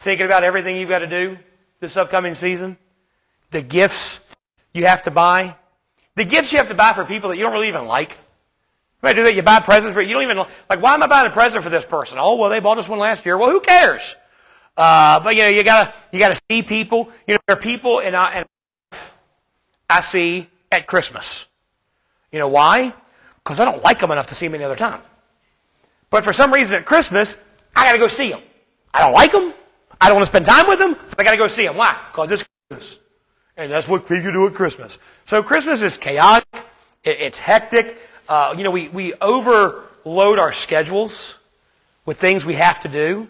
thinking 0.00 0.26
about 0.26 0.44
everything 0.44 0.76
you've 0.76 0.88
got 0.88 1.00
to 1.00 1.06
do 1.06 1.38
this 1.80 1.96
upcoming 1.96 2.34
season? 2.34 2.76
the 3.50 3.62
gifts 3.62 4.20
you 4.72 4.86
have 4.86 5.02
to 5.02 5.10
buy, 5.10 5.56
the 6.16 6.24
gifts 6.24 6.52
you 6.52 6.58
have 6.58 6.68
to 6.68 6.74
buy 6.74 6.92
for 6.92 7.04
people 7.04 7.30
that 7.30 7.36
you 7.36 7.42
don't 7.44 7.52
really 7.52 7.68
even 7.68 7.86
like. 7.86 8.10
You 8.10 8.16
might 9.02 9.12
do 9.14 9.24
that. 9.24 9.34
You 9.34 9.42
buy 9.42 9.60
presents 9.60 9.94
for 9.94 10.02
you 10.02 10.14
don't 10.14 10.22
even 10.22 10.38
like. 10.68 10.82
Why 10.82 10.94
am 10.94 11.02
I 11.02 11.06
buying 11.06 11.26
a 11.26 11.30
present 11.30 11.64
for 11.64 11.70
this 11.70 11.84
person? 11.84 12.18
Oh, 12.20 12.36
well, 12.36 12.50
they 12.50 12.60
bought 12.60 12.78
us 12.78 12.88
one 12.88 12.98
last 12.98 13.24
year. 13.24 13.38
Well, 13.38 13.50
who 13.50 13.60
cares? 13.60 14.16
Uh, 14.76 15.20
but 15.20 15.36
you 15.36 15.42
know, 15.42 15.48
you 15.48 15.62
gotta 15.62 15.92
you 16.12 16.18
gotta 16.18 16.40
see 16.50 16.62
people. 16.62 17.10
You 17.26 17.34
know, 17.34 17.40
there 17.46 17.56
are 17.56 17.60
people 17.60 18.00
and 18.00 18.14
I, 18.14 18.32
and 18.32 18.48
I 19.88 20.00
see 20.00 20.48
at 20.70 20.86
Christmas. 20.86 21.46
You 22.32 22.38
know 22.38 22.48
why? 22.48 22.94
Because 23.42 23.58
I 23.60 23.64
don't 23.64 23.82
like 23.82 23.98
them 23.98 24.10
enough 24.10 24.28
to 24.28 24.34
see 24.34 24.46
them 24.46 24.54
any 24.54 24.64
other 24.64 24.76
time. 24.76 25.00
But 26.10 26.24
for 26.24 26.32
some 26.32 26.52
reason 26.52 26.76
at 26.76 26.86
Christmas, 26.86 27.36
I 27.74 27.84
got 27.84 27.92
to 27.92 27.98
go 27.98 28.08
see 28.08 28.30
them. 28.30 28.42
I 28.92 29.00
don't 29.00 29.12
like 29.12 29.32
them. 29.32 29.54
I 30.00 30.08
don't 30.08 30.16
want 30.16 30.26
to 30.26 30.30
spend 30.30 30.46
time 30.46 30.68
with 30.68 30.78
them. 30.78 30.96
But 31.10 31.20
I 31.20 31.24
got 31.24 31.32
to 31.32 31.36
go 31.36 31.48
see 31.48 31.64
them. 31.64 31.76
Why? 31.76 31.96
Because 32.10 32.30
it's 32.32 32.44
Christmas. 32.68 32.98
And 33.60 33.70
that's 33.70 33.86
what 33.86 34.08
people 34.08 34.32
do 34.32 34.46
at 34.46 34.54
Christmas. 34.54 34.98
So 35.26 35.42
Christmas 35.42 35.82
is 35.82 35.98
chaotic. 35.98 36.48
It's 37.04 37.38
hectic. 37.38 37.98
Uh, 38.26 38.54
you 38.56 38.64
know, 38.64 38.70
we, 38.70 38.88
we 38.88 39.12
overload 39.20 40.38
our 40.38 40.50
schedules 40.50 41.36
with 42.06 42.18
things 42.18 42.46
we 42.46 42.54
have 42.54 42.80
to 42.80 42.88
do 42.88 43.28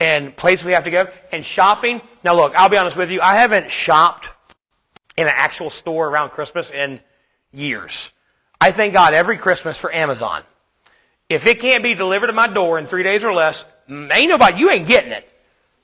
and 0.00 0.34
places 0.34 0.64
we 0.64 0.72
have 0.72 0.84
to 0.84 0.90
go 0.90 1.08
and 1.30 1.44
shopping. 1.44 2.00
Now, 2.24 2.36
look, 2.36 2.54
I'll 2.54 2.70
be 2.70 2.78
honest 2.78 2.96
with 2.96 3.10
you. 3.10 3.20
I 3.20 3.36
haven't 3.36 3.70
shopped 3.70 4.30
in 5.18 5.26
an 5.26 5.34
actual 5.36 5.68
store 5.68 6.08
around 6.08 6.30
Christmas 6.30 6.70
in 6.70 6.98
years. 7.52 8.10
I 8.58 8.72
thank 8.72 8.94
God 8.94 9.12
every 9.12 9.36
Christmas 9.36 9.76
for 9.76 9.94
Amazon. 9.94 10.42
If 11.28 11.46
it 11.46 11.60
can't 11.60 11.82
be 11.82 11.92
delivered 11.92 12.28
to 12.28 12.32
my 12.32 12.46
door 12.46 12.78
in 12.78 12.86
three 12.86 13.02
days 13.02 13.24
or 13.24 13.34
less, 13.34 13.66
ain't 13.90 14.30
nobody, 14.30 14.58
you 14.58 14.70
ain't 14.70 14.88
getting 14.88 15.12
it. 15.12 15.28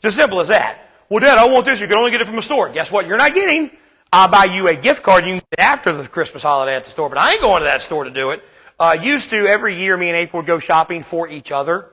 Just 0.00 0.16
simple 0.16 0.40
as 0.40 0.48
that. 0.48 0.80
Well, 1.08 1.20
Dad, 1.20 1.38
I 1.38 1.44
want 1.46 1.66
this. 1.66 1.80
You 1.80 1.86
can 1.86 1.96
only 1.96 2.10
get 2.10 2.22
it 2.22 2.26
from 2.26 2.38
a 2.38 2.42
store. 2.42 2.70
Guess 2.70 2.90
what? 2.90 3.06
You're 3.06 3.18
not 3.18 3.34
getting. 3.34 3.70
I'll 4.12 4.28
buy 4.28 4.44
you 4.44 4.68
a 4.68 4.74
gift 4.74 5.02
card. 5.02 5.24
You 5.24 5.32
can 5.32 5.36
get 5.36 5.46
it 5.52 5.60
after 5.60 5.92
the 5.92 6.08
Christmas 6.08 6.42
holiday 6.42 6.76
at 6.76 6.84
the 6.84 6.90
store, 6.90 7.08
but 7.08 7.18
I 7.18 7.32
ain't 7.32 7.42
going 7.42 7.60
to 7.60 7.64
that 7.64 7.82
store 7.82 8.04
to 8.04 8.10
do 8.10 8.30
it. 8.30 8.42
Uh, 8.80 8.96
used 9.00 9.30
to 9.30 9.46
every 9.46 9.78
year, 9.78 9.96
me 9.96 10.08
and 10.08 10.16
April 10.16 10.40
would 10.40 10.46
go 10.46 10.58
shopping 10.58 11.02
for 11.02 11.28
each 11.28 11.52
other 11.52 11.90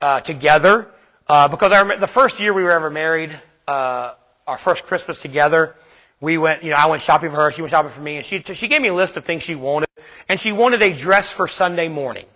uh, 0.00 0.20
together 0.20 0.88
uh, 1.28 1.48
because 1.48 1.72
I 1.72 1.80
remember 1.80 2.00
the 2.00 2.06
first 2.06 2.38
year 2.38 2.52
we 2.52 2.62
were 2.62 2.72
ever 2.72 2.90
married, 2.90 3.30
uh, 3.66 4.14
our 4.46 4.58
first 4.58 4.84
Christmas 4.84 5.20
together, 5.20 5.74
we 6.20 6.38
went. 6.38 6.62
You 6.62 6.70
know, 6.70 6.76
I 6.76 6.86
went 6.86 7.02
shopping 7.02 7.30
for 7.30 7.36
her. 7.36 7.50
She 7.52 7.62
went 7.62 7.70
shopping 7.70 7.90
for 7.90 8.00
me, 8.00 8.16
and 8.16 8.24
she 8.24 8.42
she 8.42 8.68
gave 8.68 8.80
me 8.80 8.88
a 8.88 8.94
list 8.94 9.16
of 9.16 9.24
things 9.24 9.42
she 9.42 9.54
wanted, 9.54 9.88
and 10.28 10.38
she 10.38 10.52
wanted 10.52 10.82
a 10.82 10.92
dress 10.92 11.30
for 11.30 11.48
Sunday 11.48 11.88
morning. 11.88 12.26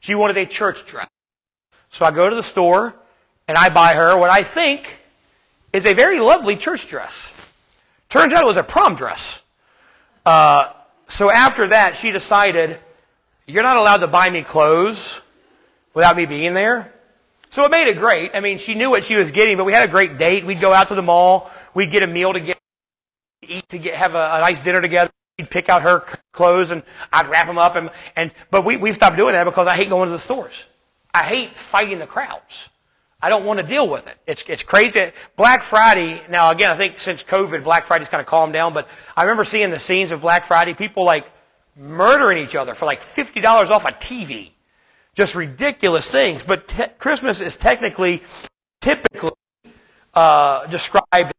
She 0.00 0.14
wanted 0.14 0.36
a 0.38 0.46
church 0.46 0.86
dress. 0.86 1.08
So 1.90 2.06
I 2.06 2.10
go 2.10 2.30
to 2.30 2.34
the 2.34 2.42
store 2.42 2.94
and 3.46 3.58
I 3.58 3.68
buy 3.68 3.94
her 3.94 4.16
what 4.16 4.30
I 4.30 4.42
think 4.42 4.98
is 5.72 5.86
a 5.86 5.94
very 5.94 6.20
lovely 6.20 6.56
church 6.56 6.88
dress. 6.88 7.28
Turns 8.08 8.32
out 8.32 8.42
it 8.42 8.46
was 8.46 8.56
a 8.56 8.62
prom 8.62 8.94
dress. 8.94 9.40
Uh, 10.24 10.72
so 11.08 11.30
after 11.30 11.68
that, 11.68 11.96
she 11.96 12.10
decided, 12.10 12.78
you're 13.46 13.62
not 13.62 13.76
allowed 13.76 13.98
to 13.98 14.06
buy 14.06 14.30
me 14.30 14.42
clothes 14.42 15.20
without 15.94 16.16
me 16.16 16.26
being 16.26 16.54
there. 16.54 16.92
So 17.50 17.64
it 17.64 17.70
made 17.70 17.88
it 17.88 17.98
great. 17.98 18.30
I 18.34 18.40
mean, 18.40 18.58
she 18.58 18.74
knew 18.74 18.90
what 18.90 19.04
she 19.04 19.14
was 19.14 19.30
getting, 19.30 19.56
but 19.56 19.64
we 19.64 19.72
had 19.72 19.86
a 19.86 19.90
great 19.90 20.16
date. 20.16 20.44
We'd 20.44 20.60
go 20.60 20.72
out 20.72 20.88
to 20.88 20.94
the 20.94 21.02
mall. 21.02 21.50
We'd 21.74 21.90
get 21.90 22.02
a 22.02 22.06
meal 22.06 22.32
together, 22.32 22.60
eat 23.42 23.68
to 23.70 23.78
get, 23.78 23.94
have 23.94 24.14
a, 24.14 24.36
a 24.36 24.40
nice 24.40 24.62
dinner 24.62 24.80
together. 24.80 25.10
We'd 25.38 25.50
pick 25.50 25.68
out 25.68 25.82
her 25.82 26.04
clothes 26.32 26.70
and 26.70 26.82
I'd 27.12 27.28
wrap 27.28 27.46
them 27.46 27.58
up. 27.58 27.76
And, 27.76 27.90
and, 28.16 28.32
but 28.50 28.64
we, 28.64 28.76
we've 28.76 28.94
stopped 28.94 29.16
doing 29.16 29.32
that 29.32 29.44
because 29.44 29.66
I 29.66 29.74
hate 29.74 29.88
going 29.88 30.08
to 30.08 30.12
the 30.12 30.18
stores. 30.18 30.64
I 31.14 31.24
hate 31.24 31.50
fighting 31.50 31.98
the 31.98 32.06
crowds. 32.06 32.68
I 33.22 33.28
don't 33.28 33.44
want 33.44 33.60
to 33.60 33.66
deal 33.66 33.88
with 33.88 34.08
it. 34.08 34.16
It's, 34.26 34.44
it's 34.48 34.64
crazy. 34.64 35.12
Black 35.36 35.62
Friday, 35.62 36.20
now 36.28 36.50
again, 36.50 36.72
I 36.72 36.76
think 36.76 36.98
since 36.98 37.22
COVID, 37.22 37.62
Black 37.62 37.86
Friday's 37.86 38.08
kind 38.08 38.20
of 38.20 38.26
calmed 38.26 38.52
down, 38.52 38.74
but 38.74 38.88
I 39.16 39.22
remember 39.22 39.44
seeing 39.44 39.70
the 39.70 39.78
scenes 39.78 40.10
of 40.10 40.20
Black 40.20 40.44
Friday, 40.44 40.74
people 40.74 41.04
like 41.04 41.30
murdering 41.76 42.38
each 42.38 42.56
other 42.56 42.74
for 42.74 42.84
like 42.84 43.00
$50 43.00 43.70
off 43.70 43.84
a 43.84 43.92
TV. 43.92 44.50
Just 45.14 45.36
ridiculous 45.36 46.10
things. 46.10 46.42
But 46.42 46.66
te- 46.66 46.88
Christmas 46.98 47.40
is 47.40 47.56
technically, 47.56 48.22
typically 48.80 49.30
uh, 50.14 50.66
described 50.66 51.32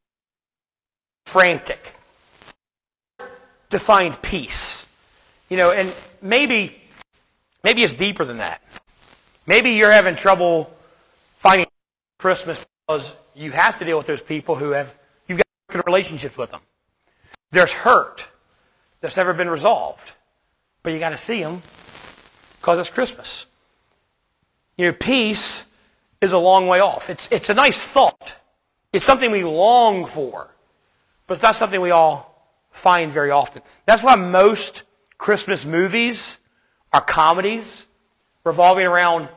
frantic 1.26 1.96
to 3.72 3.80
find 3.80 4.19
peace. 4.22 4.86
You 5.50 5.58
know, 5.58 5.72
and 5.72 5.93
maybe, 6.22 6.82
maybe 7.62 7.84
it's 7.84 7.96
deeper 7.96 8.24
than 8.24 8.38
that. 8.38 8.62
Maybe 9.46 9.72
you're 9.72 9.91
having 9.91 10.15
trouble 10.15 10.74
finding 11.38 11.67
Christmas 12.23 12.65
because 12.88 13.17
you 13.36 13.51
have 13.51 13.77
to 13.79 13.83
deal 13.83 13.97
with 13.97 14.07
those 14.07 14.21
people 14.21 14.55
who 14.55 14.69
have, 14.69 14.97
you've 15.27 15.39
got 15.39 15.47
good 15.67 15.86
relationships 15.86 16.38
with 16.38 16.51
them. 16.51 16.62
There's 17.51 17.73
hurt 17.73 18.25
that's 19.01 19.17
never 19.17 19.33
been 19.33 19.49
resolved, 19.49 20.13
but 20.83 20.93
you 20.93 20.99
got 20.99 21.09
to 21.09 21.17
see 21.17 21.43
them 21.43 21.62
because 22.62 22.79
it's 22.79 22.89
Christmas. 22.89 23.45
You 24.77 24.86
know, 24.86 24.93
peace 24.93 25.65
is 26.21 26.31
a 26.31 26.38
long 26.38 26.65
way 26.67 26.79
off. 26.79 27.09
It's, 27.09 27.27
it's 27.29 27.49
a 27.49 27.53
nice 27.53 27.83
thought. 27.83 28.36
It's 28.93 29.03
something 29.03 29.29
we 29.29 29.43
long 29.43 30.05
for, 30.05 30.49
but 31.27 31.33
it's 31.33 31.43
not 31.43 31.57
something 31.57 31.81
we 31.81 31.91
all 31.91 32.57
find 32.71 33.12
very 33.12 33.31
often. 33.31 33.63
That's 33.86 34.01
why 34.01 34.15
most 34.15 34.83
Christmas 35.17 35.65
movies 35.65 36.38
are 36.93 37.01
comedies 37.01 37.86
revolving 38.45 38.86
around 38.86 39.27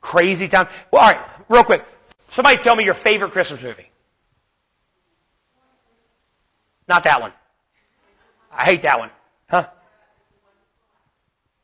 crazy 0.00 0.48
time. 0.48 0.68
Well, 0.90 1.02
all 1.02 1.08
right, 1.08 1.20
real 1.50 1.62
quick. 1.62 1.84
Somebody 2.32 2.56
tell 2.56 2.74
me 2.74 2.82
your 2.82 2.94
favorite 2.94 3.32
Christmas 3.32 3.62
movie. 3.62 3.90
Not 6.88 7.04
that 7.04 7.20
one. 7.20 7.32
I 8.50 8.64
hate 8.64 8.82
that 8.82 8.98
one. 8.98 9.10
Huh? 9.50 9.66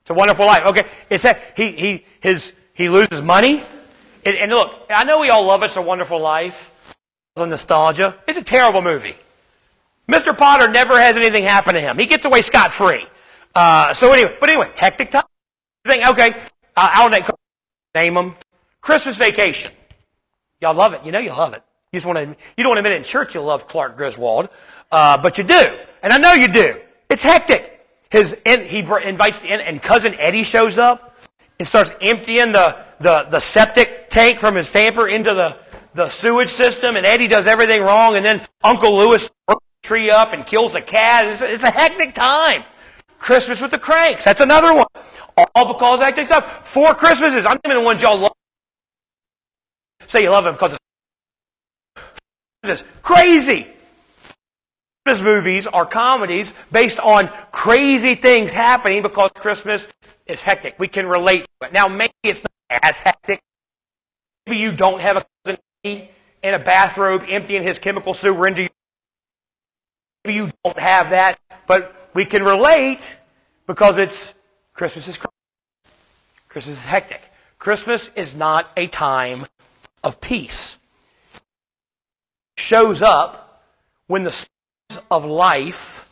It's 0.03 0.11
a 0.11 0.15
wonderful 0.15 0.45
life. 0.45 0.67
Okay. 0.67 0.87
It's 1.09 1.25
a, 1.25 1.39
he, 1.57 1.73
he, 1.73 2.05
his, 2.21 2.53
he 2.75 2.91
loses 2.91 3.23
money. 3.23 3.63
And, 4.27 4.53
look, 4.53 4.75
I 4.91 5.05
know 5.05 5.21
we 5.21 5.31
all 5.31 5.45
love 5.45 5.63
It's 5.63 5.77
a 5.77 5.83
Wonderful 5.83 6.21
Life. 6.21 6.95
It's 7.35 7.47
nostalgia. 7.47 8.17
It's 8.27 8.37
a 8.37 8.43
terrible 8.43 8.83
movie. 8.83 9.17
Mr. 10.07 10.37
Potter 10.37 10.69
never 10.69 11.01
has 11.01 11.17
anything 11.17 11.45
happen 11.45 11.75
to 11.75 11.81
him. 11.81 11.99
He 11.99 12.05
gets 12.05 12.27
away 12.27 12.43
scot 12.43 12.75
free. 12.75 13.07
Uh, 13.55 13.95
so 13.95 14.13
anyway, 14.13 14.37
but 14.39 14.51
anyway, 14.51 14.71
hectic 14.75 15.11
time. 15.11 15.25
Okay, 15.87 16.31
uh, 16.77 16.91
I'll 16.93 17.09
name 17.95 18.15
them. 18.15 18.37
Christmas 18.83 19.17
Vacation. 19.17 19.73
Y'all 20.61 20.75
love 20.75 20.93
it. 20.93 21.05
You 21.05 21.13
know 21.13 21.19
you 21.19 21.31
love 21.31 21.55
it. 21.55 21.63
You 21.93 21.99
just 21.99 22.07
want 22.07 22.19
to. 22.19 22.23
You 22.57 22.65
don't 22.65 22.71
want 22.71 22.77
to 22.77 22.81
admit 22.81 22.93
it 22.93 22.97
in 22.97 23.05
church. 23.05 23.35
You 23.35 23.41
love 23.41 23.67
Clark 23.69 23.97
Griswold, 23.97 24.49
uh, 24.93 25.19
but 25.19 25.39
you 25.39 25.45
do, 25.45 25.79
and 26.03 26.13
I 26.13 26.19
know 26.19 26.33
you 26.33 26.49
do. 26.49 26.81
It's 27.09 27.23
hectic. 27.23 27.87
His 28.11 28.37
he 28.45 28.79
invites 28.79 29.39
the 29.39 29.49
and 29.49 29.83
cousin 29.83 30.15
Eddie 30.15 30.43
shows 30.43 30.79
up 30.79 31.09
and 31.59 31.67
starts 31.67 31.93
emptying 32.01 32.53
the, 32.53 32.77
the, 33.01 33.27
the 33.31 33.41
septic 33.41 34.11
tank 34.11 34.41
from 34.41 34.55
his 34.55 34.71
tamper 34.71 35.09
into 35.09 35.35
the, 35.35 35.57
the 35.95 36.09
sewage 36.09 36.51
system, 36.51 36.97
and 36.97 37.05
Eddie 37.05 37.29
does 37.29 37.47
everything 37.47 37.83
wrong, 37.83 38.17
and 38.17 38.25
then 38.25 38.41
Uncle 38.63 38.97
Lewis 38.97 39.31
the 39.49 39.59
tree 39.83 40.11
up 40.11 40.33
and 40.33 40.47
kills 40.47 40.75
a 40.75 40.81
cat. 40.81 41.27
It's 41.29 41.41
a, 41.41 41.53
it's 41.53 41.65
a 41.65 41.71
hectic 41.71 42.15
time. 42.15 42.65
Christmas 43.19 43.61
with 43.61 43.73
the 43.73 43.79
Cranks. 43.79 44.25
That's 44.25 44.41
another 44.41 44.75
one. 44.75 44.87
All 45.55 45.73
because 45.73 46.01
hectic 46.01 46.27
stuff. 46.27 46.67
Four 46.67 46.95
Christmases. 46.95 47.47
I'm 47.47 47.59
naming 47.65 47.81
the 47.81 47.85
ones 47.85 48.03
y'all 48.03 48.19
love. 48.19 48.33
Say 50.09 50.23
you 50.23 50.31
love 50.31 50.45
them 50.45 50.55
because 50.55 50.75
it's 52.65 52.83
crazy. 53.03 53.67
Christmas 55.05 55.23
movies 55.25 55.67
are 55.67 55.85
comedies 55.85 56.55
based 56.73 56.99
on 56.99 57.31
crazy 57.53 58.15
things 58.15 58.51
happening 58.51 59.03
because 59.03 59.31
Christmas 59.35 59.87
is 60.27 60.41
hectic. 60.41 60.79
We 60.79 60.89
can 60.89 61.07
relate 61.07 61.45
to 61.61 61.67
it. 61.67 61.75
Now, 61.75 61.89
maybe 61.89 62.13
it's 62.23 62.43
not 62.43 62.83
as 62.83 62.99
hectic. 62.99 63.41
Maybe 64.47 64.59
you 64.59 64.73
don't 64.73 65.01
have 65.01 65.19
a 65.19 65.27
cousin 65.45 65.61
in 65.85 66.55
a 66.55 66.59
bathrobe 66.59 67.25
emptying 67.29 67.63
his 67.63 67.79
chemical 67.79 68.15
sewer 68.15 68.47
into 68.47 68.63
you. 68.63 68.69
Maybe 70.25 70.37
you 70.37 70.51
don't 70.65 70.79
have 70.79 71.11
that, 71.11 71.39
but 71.67 72.11
we 72.15 72.25
can 72.25 72.43
relate 72.43 73.17
because 73.67 73.99
it's 73.99 74.33
Christmas 74.73 75.07
is. 75.07 75.19
Christmas 76.49 76.79
is 76.79 76.85
hectic. 76.87 77.31
Christmas 77.59 78.09
is 78.17 78.35
not 78.35 78.71
a 78.77 78.87
time 78.87 79.45
of 80.03 80.21
peace. 80.21 80.79
Shows 82.57 83.03
up 83.03 83.65
when 84.07 84.25
the 84.25 84.33
stars 84.33 85.05
of 85.11 85.25
life 85.25 86.09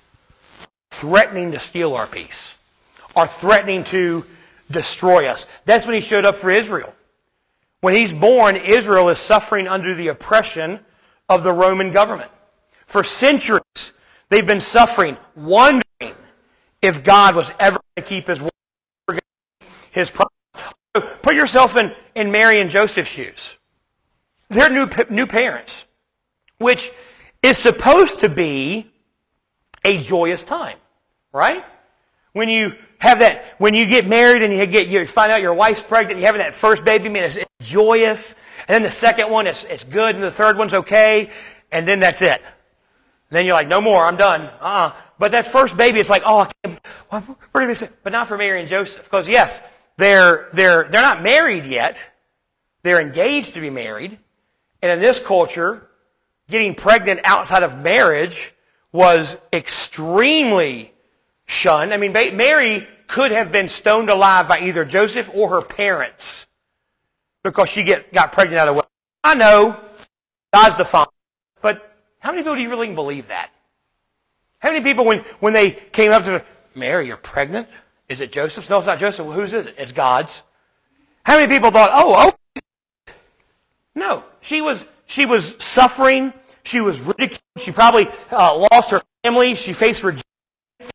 threatening 0.90 1.53
to 1.53 1.59
steal 1.59 1.94
our 1.94 2.07
peace, 2.07 2.57
are 3.14 3.27
threatening 3.27 3.85
to 3.85 4.25
destroy 4.70 5.27
us. 5.27 5.46
That's 5.64 5.87
when 5.87 5.94
he 5.94 6.01
showed 6.01 6.25
up 6.25 6.37
for 6.37 6.51
Israel. 6.51 6.94
When 7.81 7.94
he's 7.94 8.12
born, 8.12 8.57
Israel 8.57 9.11
is 9.11 9.18
suffering 9.18 9.68
under 9.68 9.94
the 9.94 10.09
oppression 10.09 10.81
of 11.29 11.42
the 11.42 11.53
Roman 11.53 11.92
government. 11.92 12.31
For 12.87 13.05
centuries, 13.05 13.92
they've 14.31 14.46
been 14.46 14.61
suffering, 14.61 15.16
wondering 15.35 15.83
if 16.81 17.05
God 17.05 17.35
was 17.35 17.53
ever 17.59 17.79
going 17.79 18.03
to 18.05 18.09
keep 18.09 18.27
his 18.27 18.40
word, 18.40 19.20
his 19.90 20.11
promise. 20.11 20.33
Put 21.20 21.35
yourself 21.35 21.77
in, 21.77 21.92
in 22.14 22.31
Mary 22.31 22.61
and 22.61 22.70
Joseph's 22.70 23.11
shoes. 23.11 23.57
They're 24.48 24.70
new, 24.70 24.88
new 25.11 25.26
parents, 25.26 25.85
which 26.59 26.90
is 27.42 27.59
supposed 27.59 28.20
to 28.20 28.28
be 28.28 28.90
a 29.85 29.98
joyous 29.98 30.42
time, 30.42 30.78
right? 31.32 31.64
When 32.32 32.48
you 32.48 32.74
have 32.98 33.18
that, 33.20 33.44
when 33.59 33.74
you 33.74 33.87
get 33.87 34.06
married 34.06 34.42
and 34.42 34.52
you 34.52 34.66
get, 34.66 34.88
you 34.88 35.06
find 35.06 35.32
out 35.32 35.40
your 35.40 35.54
wife's 35.54 35.82
pregnant, 35.82 36.18
you're 36.18 36.26
having 36.26 36.40
that 36.40 36.54
first 36.54 36.85
baby, 36.85 37.09
man, 37.09 37.24
it's, 37.24 37.37
it's 37.37 37.50
joyous. 37.61 38.35
And 38.68 38.74
then 38.74 38.82
the 38.82 38.90
second 38.90 39.30
one, 39.30 39.46
it's, 39.46 39.64
it's 39.64 39.85
good, 39.85 40.14
and 40.14 40.24
the 40.24 40.30
third 40.30 40.56
one's 40.56 40.74
okay, 40.74 41.30
and 41.70 41.87
then 41.87 42.00
that's 42.00 42.22
it. 42.22 42.40
And 42.40 43.37
then 43.37 43.46
you're 43.46 43.54
like, 43.54 43.68
no 43.68 43.80
more, 43.80 44.04
I'm 44.04 44.16
done. 44.16 44.42
Uh-uh. 44.42 44.92
But 45.18 45.32
that 45.32 45.46
first 45.46 45.76
baby, 45.76 45.98
it's 45.98 46.11
like, 46.11 46.22
oh, 46.24 46.48
I 47.11 47.20
can't, 47.20 47.98
but 48.02 48.12
not 48.12 48.28
for 48.28 48.37
Mary 48.37 48.61
and 48.61 48.68
Joseph. 48.68 49.04
Because 49.04 49.28
yes, 49.28 49.61
they're, 49.96 50.48
they're, 50.52 50.85
they're 50.85 51.02
not 51.02 51.22
married 51.22 51.64
yet. 51.64 52.02
They're 52.82 53.00
engaged 53.00 53.54
to 53.54 53.61
be 53.61 53.70
married. 53.70 54.18
And 54.87 54.92
in 54.92 55.01
this 55.01 55.18
culture, 55.18 55.88
getting 56.49 56.72
pregnant 56.72 57.18
outside 57.25 57.64
of 57.64 57.77
marriage 57.77 58.55
was 58.92 59.37
extremely 59.53 60.92
shunned. 61.44 61.92
I 61.92 61.96
mean, 61.96 62.12
Mary 62.12 62.87
could 63.09 63.33
have 63.33 63.51
been 63.51 63.68
stoned 63.68 64.11
alive 64.11 64.46
by 64.46 64.61
either 64.61 64.85
Joseph 64.85 65.29
or 65.35 65.49
her 65.49 65.62
parents 65.62 66.46
because 67.42 67.68
she 67.68 67.83
get, 67.83 68.12
got 68.12 68.31
pregnant 68.31 68.61
out 68.61 68.68
of 68.68 68.75
wedlock. 68.77 68.90
I 69.25 69.35
know 69.35 69.77
God's 70.55 70.77
the 70.77 70.85
father, 70.85 71.11
but 71.61 71.92
how 72.20 72.31
many 72.31 72.42
people 72.42 72.55
do 72.55 72.62
you 72.62 72.70
really 72.70 72.94
believe 72.94 73.27
that? 73.27 73.51
How 74.61 74.70
many 74.70 74.85
people, 74.85 75.05
when, 75.05 75.18
when 75.40 75.53
they 75.53 75.72
came 75.72 76.12
up 76.12 76.22
to 76.27 76.44
Mary, 76.77 77.09
you're 77.09 77.16
pregnant? 77.16 77.66
Is 78.09 78.20
it 78.20 78.31
Joseph's? 78.31 78.70
No, 78.70 78.79
it's 78.79 78.87
not 78.87 79.01
Joseph. 79.01 79.27
Well, 79.27 79.35
whose 79.35 79.53
is 79.53 79.66
it? 79.66 79.75
It's 79.79 79.90
God's. 79.90 80.44
How 81.25 81.38
many 81.38 81.53
people 81.53 81.72
thought, 81.72 81.90
oh, 81.92 82.14
oh? 82.16 82.37
No, 83.96 84.22
she 84.40 84.61
was 84.61 84.87
she 85.06 85.26
was 85.26 85.56
suffering. 85.59 86.32
She 86.62 86.80
was 86.80 87.00
ridiculed. 87.00 87.40
She 87.59 87.72
probably 87.72 88.09
uh, 88.30 88.68
lost 88.70 88.90
her 88.90 89.02
family. 89.24 89.54
She 89.54 89.72
faced 89.72 90.02
rejection 90.02 90.22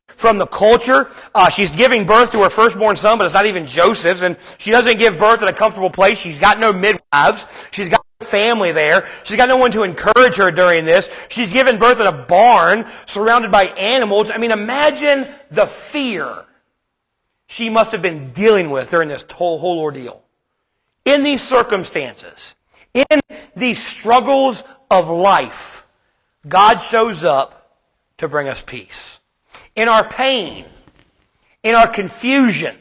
from 0.06 0.38
the 0.38 0.46
culture. 0.46 1.10
Uh, 1.34 1.50
she's 1.50 1.70
giving 1.70 2.06
birth 2.06 2.30
to 2.30 2.42
her 2.42 2.50
firstborn 2.50 2.96
son, 2.96 3.18
but 3.18 3.24
it's 3.24 3.34
not 3.34 3.46
even 3.46 3.66
Joseph's. 3.66 4.22
And 4.22 4.36
she 4.58 4.70
doesn't 4.70 4.98
give 4.98 5.18
birth 5.18 5.42
in 5.42 5.48
a 5.48 5.52
comfortable 5.52 5.90
place. 5.90 6.18
She's 6.18 6.38
got 6.38 6.60
no 6.60 6.72
midwives. 6.72 7.46
She's 7.72 7.88
got 7.88 8.04
no 8.20 8.26
family 8.26 8.70
there. 8.70 9.08
She's 9.24 9.36
got 9.36 9.48
no 9.48 9.56
one 9.56 9.72
to 9.72 9.82
encourage 9.82 10.36
her 10.36 10.52
during 10.52 10.84
this. 10.84 11.08
She's 11.28 11.52
given 11.52 11.78
birth 11.78 11.98
in 11.98 12.06
a 12.06 12.12
barn 12.12 12.86
surrounded 13.06 13.50
by 13.50 13.64
animals. 13.64 14.30
I 14.30 14.36
mean, 14.36 14.52
imagine 14.52 15.26
the 15.50 15.66
fear 15.66 16.44
she 17.48 17.68
must 17.68 17.90
have 17.92 18.02
been 18.02 18.32
dealing 18.32 18.70
with 18.70 18.90
during 18.90 19.08
this 19.08 19.24
whole, 19.32 19.58
whole 19.58 19.80
ordeal. 19.80 20.22
In 21.04 21.24
these 21.24 21.42
circumstances, 21.42 22.54
in 22.94 23.20
these 23.56 23.84
struggles 23.84 24.64
of 24.90 25.08
life, 25.08 25.86
God 26.46 26.78
shows 26.78 27.24
up 27.24 27.78
to 28.18 28.28
bring 28.28 28.48
us 28.48 28.62
peace. 28.62 29.20
In 29.74 29.88
our 29.88 30.06
pain, 30.06 30.64
in 31.62 31.74
our 31.74 31.88
confusion, 31.88 32.76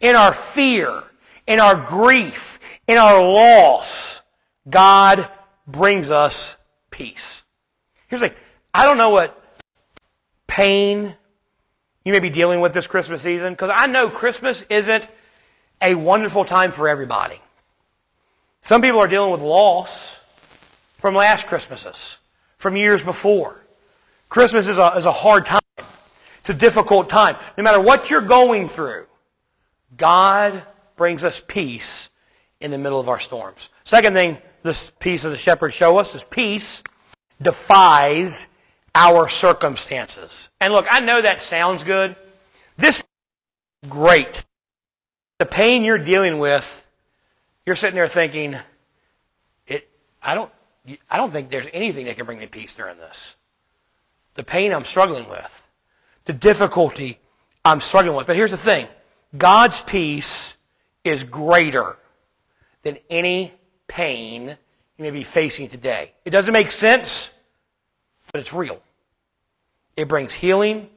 in 0.00 0.16
our 0.16 0.32
fear, 0.32 1.04
in 1.46 1.60
our 1.60 1.74
grief, 1.74 2.58
in 2.86 2.96
our 2.98 3.22
loss, 3.22 4.22
God 4.68 5.28
brings 5.66 6.10
us 6.10 6.56
peace. 6.90 7.42
Here's 8.08 8.20
the 8.20 8.28
thing 8.28 8.38
I 8.72 8.84
don't 8.84 8.98
know 8.98 9.10
what 9.10 9.40
pain 10.46 11.14
you 12.04 12.12
may 12.12 12.20
be 12.20 12.30
dealing 12.30 12.60
with 12.60 12.74
this 12.74 12.86
Christmas 12.86 13.22
season, 13.22 13.52
because 13.52 13.70
I 13.74 13.86
know 13.86 14.10
Christmas 14.10 14.64
isn't 14.68 15.06
a 15.80 15.94
wonderful 15.94 16.44
time 16.44 16.70
for 16.70 16.88
everybody. 16.88 17.40
Some 18.64 18.80
people 18.80 18.98
are 18.98 19.06
dealing 19.06 19.30
with 19.30 19.42
loss 19.42 20.18
from 20.96 21.14
last 21.14 21.46
Christmases, 21.46 22.16
from 22.56 22.78
years 22.78 23.02
before. 23.02 23.60
Christmas 24.30 24.68
is 24.68 24.78
a, 24.78 24.94
is 24.96 25.04
a 25.04 25.12
hard 25.12 25.44
time. 25.44 25.60
It's 26.38 26.48
a 26.48 26.54
difficult 26.54 27.10
time. 27.10 27.36
No 27.58 27.62
matter 27.62 27.78
what 27.78 28.08
you're 28.08 28.22
going 28.22 28.68
through, 28.68 29.04
God 29.98 30.62
brings 30.96 31.24
us 31.24 31.44
peace 31.46 32.08
in 32.58 32.70
the 32.70 32.78
middle 32.78 32.98
of 32.98 33.06
our 33.06 33.20
storms. 33.20 33.68
Second 33.84 34.14
thing 34.14 34.38
this 34.62 34.90
peace 34.98 35.26
of 35.26 35.30
the 35.30 35.36
shepherds 35.36 35.74
show 35.74 35.98
us 35.98 36.14
is 36.14 36.24
peace 36.24 36.82
defies 37.42 38.46
our 38.94 39.28
circumstances. 39.28 40.48
And 40.58 40.72
look, 40.72 40.86
I 40.90 41.00
know 41.00 41.20
that 41.20 41.42
sounds 41.42 41.84
good. 41.84 42.16
This 42.78 43.04
great. 43.90 44.42
The 45.38 45.44
pain 45.44 45.84
you're 45.84 45.98
dealing 45.98 46.38
with 46.38 46.80
you're 47.66 47.76
sitting 47.76 47.96
there 47.96 48.08
thinking, 48.08 48.56
it, 49.66 49.88
I 50.22 50.34
don't, 50.34 50.50
I 51.10 51.16
don't 51.16 51.32
think 51.32 51.50
there's 51.50 51.68
anything 51.72 52.06
that 52.06 52.16
can 52.16 52.26
bring 52.26 52.38
me 52.38 52.46
peace 52.46 52.74
during 52.74 52.98
this. 52.98 53.36
The 54.34 54.44
pain 54.44 54.72
I'm 54.72 54.84
struggling 54.84 55.28
with, 55.28 55.62
the 56.24 56.32
difficulty 56.32 57.18
I'm 57.64 57.80
struggling 57.80 58.16
with. 58.16 58.26
But 58.26 58.36
here's 58.36 58.50
the 58.50 58.56
thing 58.56 58.88
God's 59.36 59.80
peace 59.80 60.54
is 61.04 61.24
greater 61.24 61.96
than 62.82 62.98
any 63.08 63.52
pain 63.88 64.56
you 64.96 65.02
may 65.02 65.10
be 65.10 65.24
facing 65.24 65.68
today. 65.68 66.12
It 66.24 66.30
doesn't 66.30 66.52
make 66.52 66.70
sense, 66.70 67.30
but 68.32 68.40
it's 68.40 68.52
real. 68.52 68.80
It 69.96 70.08
brings 70.08 70.32
healing 70.32 70.88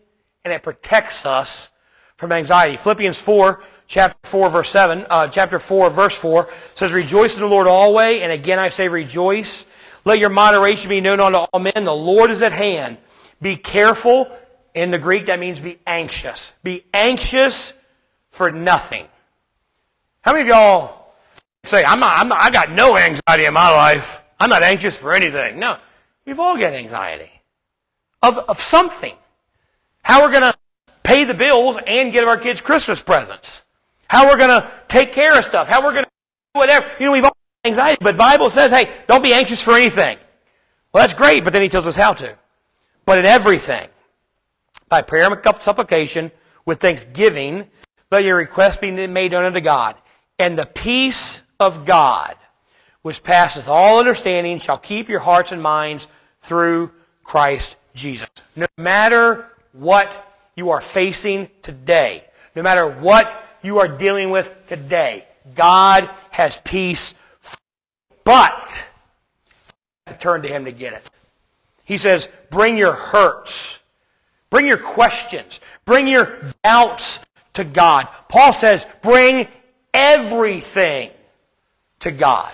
and 0.44 0.54
it 0.54 0.64
protects 0.64 1.26
us 1.26 1.70
from 2.16 2.32
anxiety. 2.32 2.78
Philippians 2.78 3.20
4, 3.20 3.62
chapter 3.88 4.28
4, 4.28 4.50
verse 4.50 4.70
7, 4.70 5.06
uh, 5.10 5.28
chapter 5.30 5.60
4, 5.60 5.90
verse 5.90 6.16
4 6.16 6.50
says, 6.76 6.92
Rejoice 6.92 7.36
in 7.36 7.42
the 7.42 7.48
Lord 7.48 7.68
always, 7.68 8.22
and 8.22 8.32
again 8.32 8.60
I 8.60 8.70
say 8.70 8.88
rejoice. 8.88 9.66
Let 10.06 10.20
your 10.20 10.30
moderation 10.30 10.90
be 10.90 11.02
known 11.02 11.20
unto 11.20 11.40
all 11.40 11.60
men. 11.60 11.84
The 11.84 11.94
Lord 11.94 12.32
is 12.32 12.42
at 12.42 12.54
hand. 12.54 12.98
Be 13.42 13.58
careful. 13.58 14.32
In 14.74 14.92
the 14.92 15.00
Greek, 15.00 15.26
that 15.26 15.40
means 15.40 15.60
be 15.60 15.80
anxious. 15.88 16.54
Be 16.64 16.84
anxious 16.94 17.74
for 18.30 18.52
nothing. 18.52 19.08
How 20.22 20.34
many 20.34 20.44
of 20.44 20.48
y'all 20.50 21.14
say, 21.64 21.84
I'm 21.84 22.00
not, 22.00 22.20
I'm 22.20 22.28
not, 22.28 22.40
I 22.40 22.52
got 22.52 22.72
no 22.72 22.96
anxiety 22.96 23.46
in 23.46 23.54
my 23.54 23.70
life. 23.72 24.22
I'm 24.40 24.50
not 24.50 24.62
anxious 24.62 24.96
for 24.96 25.14
anything. 25.14 25.60
No. 25.60 25.78
We've 26.26 26.40
all 26.40 26.58
got 26.58 26.74
anxiety 26.74 27.32
of, 28.22 28.38
of 28.38 28.62
something. 28.62 29.16
How 30.04 30.22
we're 30.22 30.32
going 30.32 30.54
to 30.54 30.58
pay 31.04 31.24
the 31.24 31.34
bills 31.34 31.78
and 31.88 32.14
get 32.14 32.28
our 32.28 32.38
kids 32.38 32.62
Christmas 32.62 33.02
presents. 33.02 33.64
How 34.08 34.30
we're 34.30 34.38
going 34.38 34.62
to 34.62 34.70
take 34.88 35.12
care 35.12 35.38
of 35.38 35.46
stuff. 35.46 35.68
How 35.68 35.84
we're 35.84 35.94
going 35.94 36.06
to 36.06 36.10
do 36.54 36.60
whatever. 36.60 36.90
You 37.00 37.08
know, 37.08 37.12
we've 37.12 37.26
all 37.26 37.38
anxiety, 37.66 37.98
but 38.02 38.18
Bible 38.18 38.50
says, 38.50 38.72
hey, 38.72 38.92
don't 39.08 39.22
be 39.22 39.34
anxious 39.34 39.62
for 39.62 39.74
anything. 39.74 40.18
Well, 40.94 41.04
that's 41.04 41.14
great, 41.14 41.44
but 41.44 41.54
then 41.54 41.62
he 41.62 41.70
tells 41.70 41.88
us 41.88 41.96
how 41.96 42.14
to. 42.14 42.36
But 43.06 43.20
in 43.20 43.26
everything, 43.26 43.88
by 44.90 45.02
prayer 45.02 45.32
and 45.32 45.62
supplication, 45.62 46.32
with 46.66 46.80
thanksgiving, 46.80 47.68
let 48.12 48.24
your 48.24 48.38
request 48.38 48.82
be 48.82 48.92
made 48.92 49.32
known 49.32 49.46
unto 49.46 49.62
God. 49.62 49.96
And 50.40 50.58
the 50.58 50.66
peace 50.66 51.42
of 51.60 51.86
God, 51.86 52.36
which 53.02 53.24
passeth 53.24 53.68
all 53.68 54.00
understanding, 54.00 54.60
shall 54.60 54.78
keep 54.78 55.10
your 55.10 55.20
hearts 55.20 55.52
and 55.52 55.62
minds 55.62 56.08
through 56.42 56.92
Christ 57.24 57.76
Jesus. 57.96 58.30
No 58.56 58.68
matter 58.78 59.50
what 59.72 60.36
you 60.56 60.70
are 60.70 60.82
facing 60.82 61.50
today, 61.62 62.24
no 62.56 62.64
matter 62.64 62.88
what 62.88 63.47
you 63.62 63.80
are 63.80 63.88
dealing 63.88 64.30
with 64.30 64.54
today, 64.68 65.26
God 65.56 66.10
has 66.32 66.60
peace. 66.64 67.16
But 68.24 68.84
to 70.08 70.14
turn 70.14 70.42
to 70.42 70.48
Him 70.48 70.66
to 70.66 70.72
get 70.72 70.94
it. 70.94 71.04
He 71.86 71.98
says, 71.98 72.28
bring 72.50 72.78
your 72.78 72.94
hurts, 72.94 73.80
bring 74.50 74.68
your 74.68 74.78
questions, 74.78 75.60
bring 75.86 76.08
your 76.08 76.40
doubts 76.64 77.20
to 77.54 77.64
God. 77.64 78.08
Paul 78.28 78.52
says, 78.52 78.86
bring 79.02 79.48
everything 79.94 81.12
to 82.02 82.12
God 82.12 82.54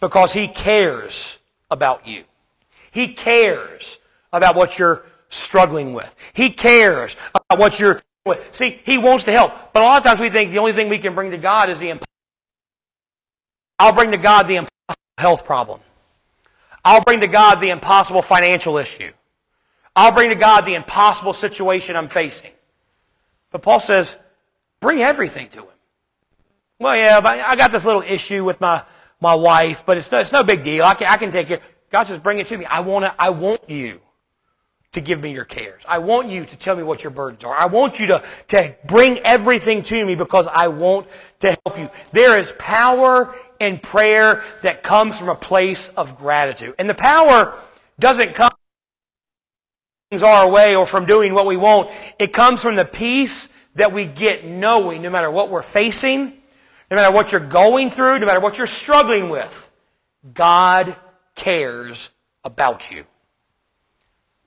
because 0.00 0.32
He 0.32 0.48
cares 0.48 1.38
about 1.70 2.06
you. 2.06 2.24
He 2.90 3.14
cares 3.14 3.98
about 4.32 4.56
what 4.56 4.78
you're 4.78 5.04
struggling 5.28 5.94
with. 5.94 6.12
He 6.32 6.50
cares 6.50 7.16
about 7.34 7.58
what 7.58 7.80
you're 7.80 8.02
with. 8.24 8.54
See, 8.54 8.80
He 8.84 8.98
wants 8.98 9.24
to 9.24 9.32
help. 9.32 9.72
But 9.72 9.82
a 9.82 9.86
lot 9.86 9.98
of 9.98 10.04
times 10.04 10.20
we 10.20 10.30
think 10.30 10.50
the 10.50 10.58
only 10.58 10.72
thing 10.72 10.88
we 10.88 10.98
can 10.98 11.14
bring 11.14 11.30
to 11.30 11.38
God 11.38 11.70
is 11.70 11.80
the 11.80 11.90
impossible. 11.90 12.06
I'll 13.78 13.92
bring 13.92 14.12
to 14.12 14.16
God 14.16 14.44
the 14.44 14.56
impossible 14.56 15.02
health 15.18 15.44
problem. 15.44 15.80
I'll 16.84 17.02
bring 17.02 17.20
to 17.20 17.28
God 17.28 17.56
the 17.56 17.70
impossible 17.70 18.22
financial 18.22 18.78
issue. 18.78 19.12
I'll 19.94 20.12
bring 20.12 20.30
to 20.30 20.36
God 20.36 20.62
the 20.62 20.74
impossible 20.74 21.34
situation 21.34 21.96
I'm 21.96 22.08
facing. 22.08 22.50
But 23.50 23.62
Paul 23.62 23.80
says, 23.80 24.18
bring 24.80 25.00
everything 25.00 25.48
to 25.50 25.60
Him. 25.60 25.66
Well, 26.78 26.96
yeah, 26.96 27.20
but 27.20 27.38
I 27.38 27.54
got 27.54 27.70
this 27.70 27.84
little 27.84 28.02
issue 28.02 28.44
with 28.44 28.60
my, 28.60 28.82
my 29.20 29.34
wife, 29.34 29.84
but 29.86 29.98
it's 29.98 30.10
no, 30.10 30.18
it's 30.18 30.32
no 30.32 30.42
big 30.42 30.62
deal. 30.62 30.84
I 30.84 30.94
can, 30.94 31.06
I 31.06 31.16
can 31.16 31.30
take 31.30 31.50
it. 31.50 31.62
God 31.90 32.04
says, 32.04 32.18
bring 32.18 32.38
it 32.38 32.46
to 32.48 32.56
me. 32.56 32.64
I 32.64 32.80
want, 32.80 33.04
to, 33.04 33.14
I 33.18 33.30
want 33.30 33.68
you 33.68 34.00
to 34.92 35.00
give 35.00 35.20
me 35.20 35.32
your 35.32 35.44
cares. 35.44 35.82
I 35.88 35.98
want 35.98 36.28
you 36.28 36.44
to 36.44 36.56
tell 36.56 36.76
me 36.76 36.82
what 36.82 37.02
your 37.02 37.10
burdens 37.10 37.44
are. 37.44 37.54
I 37.54 37.66
want 37.66 37.98
you 37.98 38.08
to, 38.08 38.22
to 38.48 38.76
bring 38.86 39.18
everything 39.20 39.82
to 39.84 40.06
me 40.06 40.14
because 40.14 40.46
I 40.46 40.68
want 40.68 41.06
to 41.40 41.56
help 41.64 41.78
you. 41.78 41.90
There 42.12 42.38
is 42.38 42.52
power 42.58 43.34
in 43.58 43.78
prayer 43.78 44.44
that 44.62 44.82
comes 44.82 45.18
from 45.18 45.30
a 45.30 45.34
place 45.34 45.88
of 45.96 46.18
gratitude. 46.18 46.74
And 46.78 46.88
the 46.88 46.94
power 46.94 47.58
doesn't 47.98 48.34
come 48.34 48.52
things 50.10 50.22
our 50.22 50.48
way 50.50 50.76
or 50.76 50.86
from 50.86 51.06
doing 51.06 51.32
what 51.32 51.46
we 51.46 51.56
want. 51.56 51.90
It 52.18 52.34
comes 52.34 52.62
from 52.62 52.76
the 52.76 52.84
peace 52.84 53.48
that 53.76 53.92
we 53.94 54.04
get 54.04 54.44
knowing 54.44 55.00
no 55.00 55.08
matter 55.08 55.30
what 55.30 55.48
we're 55.48 55.62
facing, 55.62 56.24
no 56.90 56.96
matter 56.96 57.10
what 57.10 57.32
you're 57.32 57.40
going 57.40 57.88
through, 57.88 58.18
no 58.18 58.26
matter 58.26 58.40
what 58.40 58.58
you're 58.58 58.66
struggling 58.66 59.30
with, 59.30 59.70
God 60.34 60.96
cares 61.34 62.10
about 62.44 62.90
you. 62.90 63.06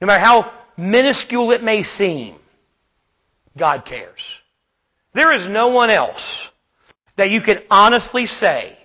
No 0.01 0.07
matter 0.07 0.23
how 0.23 0.51
minuscule 0.77 1.51
it 1.51 1.63
may 1.63 1.83
seem, 1.83 2.35
God 3.57 3.85
cares. 3.85 4.41
There 5.13 5.33
is 5.33 5.47
no 5.47 5.69
one 5.69 5.89
else 5.89 6.51
that 7.15 7.29
you 7.29 7.41
can 7.41 7.61
honestly 7.71 8.25
say, 8.25 8.77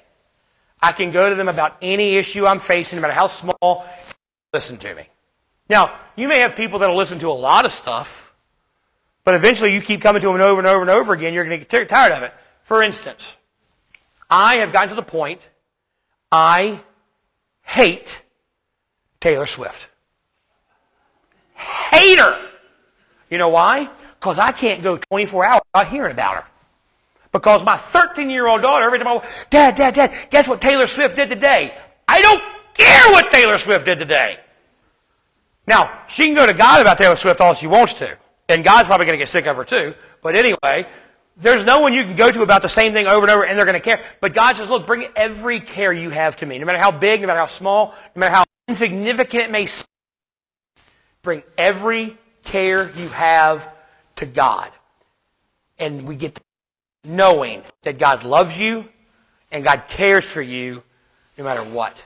I 0.81 0.93
can 0.93 1.11
go 1.11 1.29
to 1.29 1.35
them 1.35 1.49
about 1.49 1.77
any 1.83 2.17
issue 2.17 2.47
I'm 2.47 2.61
facing, 2.61 2.97
no 2.97 3.03
matter 3.03 3.15
how 3.15 3.27
small, 3.27 3.85
listen 4.53 4.79
to 4.79 4.95
me. 4.95 5.03
Now, 5.69 5.95
you 6.17 6.29
may 6.29 6.41
have 6.41 6.57
people 6.57 6.79
that'll 6.79 6.97
listen 6.97 7.19
to 7.21 7.29
a 7.29 7.33
lot 7.33 7.65
of 7.65 7.73
stuff, 7.73 8.33
but 9.25 9.35
eventually 9.35 9.75
you 9.75 9.81
keep 9.81 10.01
coming 10.01 10.23
to 10.23 10.29
them 10.29 10.41
over 10.41 10.61
and 10.61 10.67
over 10.67 10.81
and 10.81 10.91
over 10.91 11.13
again, 11.13 11.35
you're 11.35 11.45
going 11.45 11.59
to 11.59 11.65
get 11.65 11.89
tired 11.89 12.13
of 12.13 12.23
it. 12.23 12.33
For 12.63 12.83
instance, 12.83 13.37
I 14.31 14.57
have 14.57 14.73
gotten 14.73 14.91
to 14.91 14.95
the 14.95 15.03
point 15.03 15.41
I 16.31 16.81
hate 17.63 18.23
Taylor 19.21 19.47
Swift. 19.47 19.90
Hate 21.61 22.19
her. 22.19 22.49
You 23.31 23.39
know 23.39 23.49
why? 23.49 23.89
Because 24.19 24.39
I 24.39 24.53
can't 24.53 24.83
go 24.83 24.99
24 25.11 25.45
hours 25.45 25.63
without 25.73 25.89
hearing 25.89 26.13
about 26.13 26.35
her. 26.37 26.45
Because 27.33 27.65
my 27.65 27.77
13 27.77 28.29
year 28.29 28.47
old 28.47 28.63
daughter, 28.63 28.85
every 28.85 28.99
time 28.99 29.09
I, 29.09 29.19
go, 29.19 29.25
Dad, 29.51 29.77
Dad, 29.77 29.95
Dad, 29.95 30.15
guess 30.31 30.49
what 30.49 30.61
Taylor 30.61 30.87
Swift 30.87 31.17
did 31.17 31.29
today? 31.29 31.77
I 32.09 32.23
don't 32.23 32.43
care 32.75 33.13
what 33.13 33.33
Taylor 33.33 33.59
Swift 33.59 33.85
did 33.85 33.99
today. 33.99 34.39
Now, 35.67 36.03
she 36.09 36.27
can 36.27 36.35
go 36.35 36.47
to 36.47 36.55
God 36.55 36.81
about 36.81 36.99
Taylor 36.99 37.17
Swift 37.17 37.41
all 37.41 37.55
she 37.55 37.69
wants 37.69 37.95
to. 37.95 38.17
And 38.49 38.65
God's 38.65 38.89
probably 38.89 39.07
going 39.07 39.15
to 39.15 39.23
get 39.23 39.29
sick 39.29 39.47
of 39.47 39.57
her 39.57 39.65
too. 39.65 39.95
But 40.23 40.35
anyway, 40.35 40.87
there's 41.37 41.65
no 41.65 41.81
one 41.81 41.95
you 41.95 42.03
can 42.03 42.17
go 42.17 42.33
to 42.33 42.43
about 42.43 42.63
the 42.63 42.69
same 42.69 42.93
thing 42.93 43.07
over 43.07 43.23
and 43.23 43.31
over 43.31 43.45
and 43.45 43.57
they're 43.57 43.65
going 43.65 43.81
to 43.81 43.81
care. 43.81 44.05
But 44.21 44.35
God 44.35 44.57
says, 44.57 44.69
look, 44.69 44.87
bring 44.87 45.07
every 45.15 45.61
care 45.61 45.93
you 45.93 46.11
have 46.11 46.37
to 46.37 46.47
me. 46.47 46.59
No 46.59 46.67
matter 46.67 46.79
how 46.79 46.91
big, 46.91 47.21
no 47.21 47.29
matter 47.29 47.39
how 47.39 47.47
small, 47.47 47.95
no 48.17 48.21
matter 48.21 48.35
how 48.35 48.45
insignificant 48.67 49.45
it 49.45 49.51
may 49.53 49.67
seem. 49.67 49.85
Bring 51.23 51.43
every 51.59 52.17
care 52.43 52.91
you 52.97 53.09
have 53.09 53.69
to 54.17 54.27
God. 54.27 54.71
And 55.79 56.07
we 56.07 56.17
get 56.17 56.41
knowing 57.05 57.63
that 57.83 57.99
God 57.99 58.25
loves 58.25 58.59
you 58.59 58.87
and 59.51 59.65
God 59.65 59.85
cares 59.89 60.25
for 60.25 60.43
you 60.43 60.83
no 61.39 61.45
matter 61.45 61.63
what. 61.63 62.03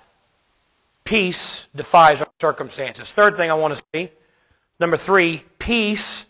Peace 1.05 1.66
defies 1.74 2.20
our 2.20 2.29
circumstances. 2.40 3.12
Third 3.12 3.37
thing 3.37 3.50
I 3.50 3.55
want 3.55 3.77
to 3.77 3.83
see, 3.92 4.11
number 4.81 4.96
three, 4.96 5.44
peace 5.59 6.24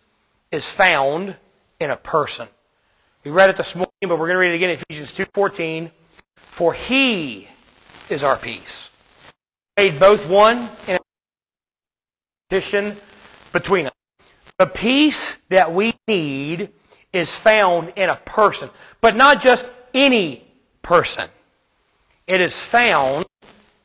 is 0.50 0.68
found 0.68 1.36
in 1.78 1.90
a 1.90 1.96
person. 1.96 2.48
We 3.24 3.30
read 3.30 3.50
it 3.50 3.56
this 3.56 3.74
morning, 3.74 3.90
but 4.02 4.10
we're 4.10 4.28
going 4.28 4.30
to 4.30 4.38
read 4.38 4.52
it 4.52 4.56
again, 4.56 4.70
Ephesians 4.70 5.14
2.14. 5.14 5.90
For 6.34 6.74
he 6.74 7.48
is 8.10 8.22
our 8.22 8.36
peace. 8.36 8.90
Made 9.76 9.98
both 9.98 10.28
one 10.28 10.68
in 10.86 10.98
between 13.52 13.86
us. 13.86 13.92
The 14.58 14.66
peace 14.66 15.36
that 15.48 15.72
we 15.72 15.94
need 16.06 16.70
is 17.12 17.34
found 17.34 17.92
in 17.96 18.10
a 18.10 18.16
person, 18.16 18.70
but 19.00 19.16
not 19.16 19.40
just 19.40 19.66
any 19.92 20.44
person. 20.82 21.28
It 22.26 22.40
is 22.40 22.58
found 22.58 23.26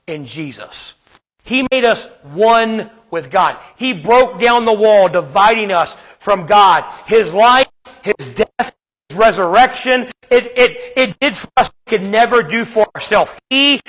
in 0.08 0.26
Jesus. 0.26 0.96
He 1.44 1.68
made 1.72 1.86
us 1.86 2.08
one 2.22 2.90
with 3.12 3.32
God. 3.32 3.58
He 3.76 3.94
broke 3.94 4.40
down 4.40 4.66
the 4.66 4.74
wall 4.74 5.10
dividing 5.10 5.72
us 5.72 5.98
from 6.20 6.46
God. 6.46 6.84
His 7.08 7.34
life, 7.34 7.68
His 8.04 8.30
death, 8.30 8.76
His 9.10 9.18
resurrection, 9.18 10.10
it, 10.30 10.54
it, 10.56 10.94
it 10.96 11.20
did 11.20 11.36
for 11.36 11.50
us 11.58 11.72
we 11.86 11.98
could 11.98 12.08
never 12.08 12.44
do 12.44 12.66
for 12.66 12.88
ourselves. 12.96 13.32
He 13.50 13.82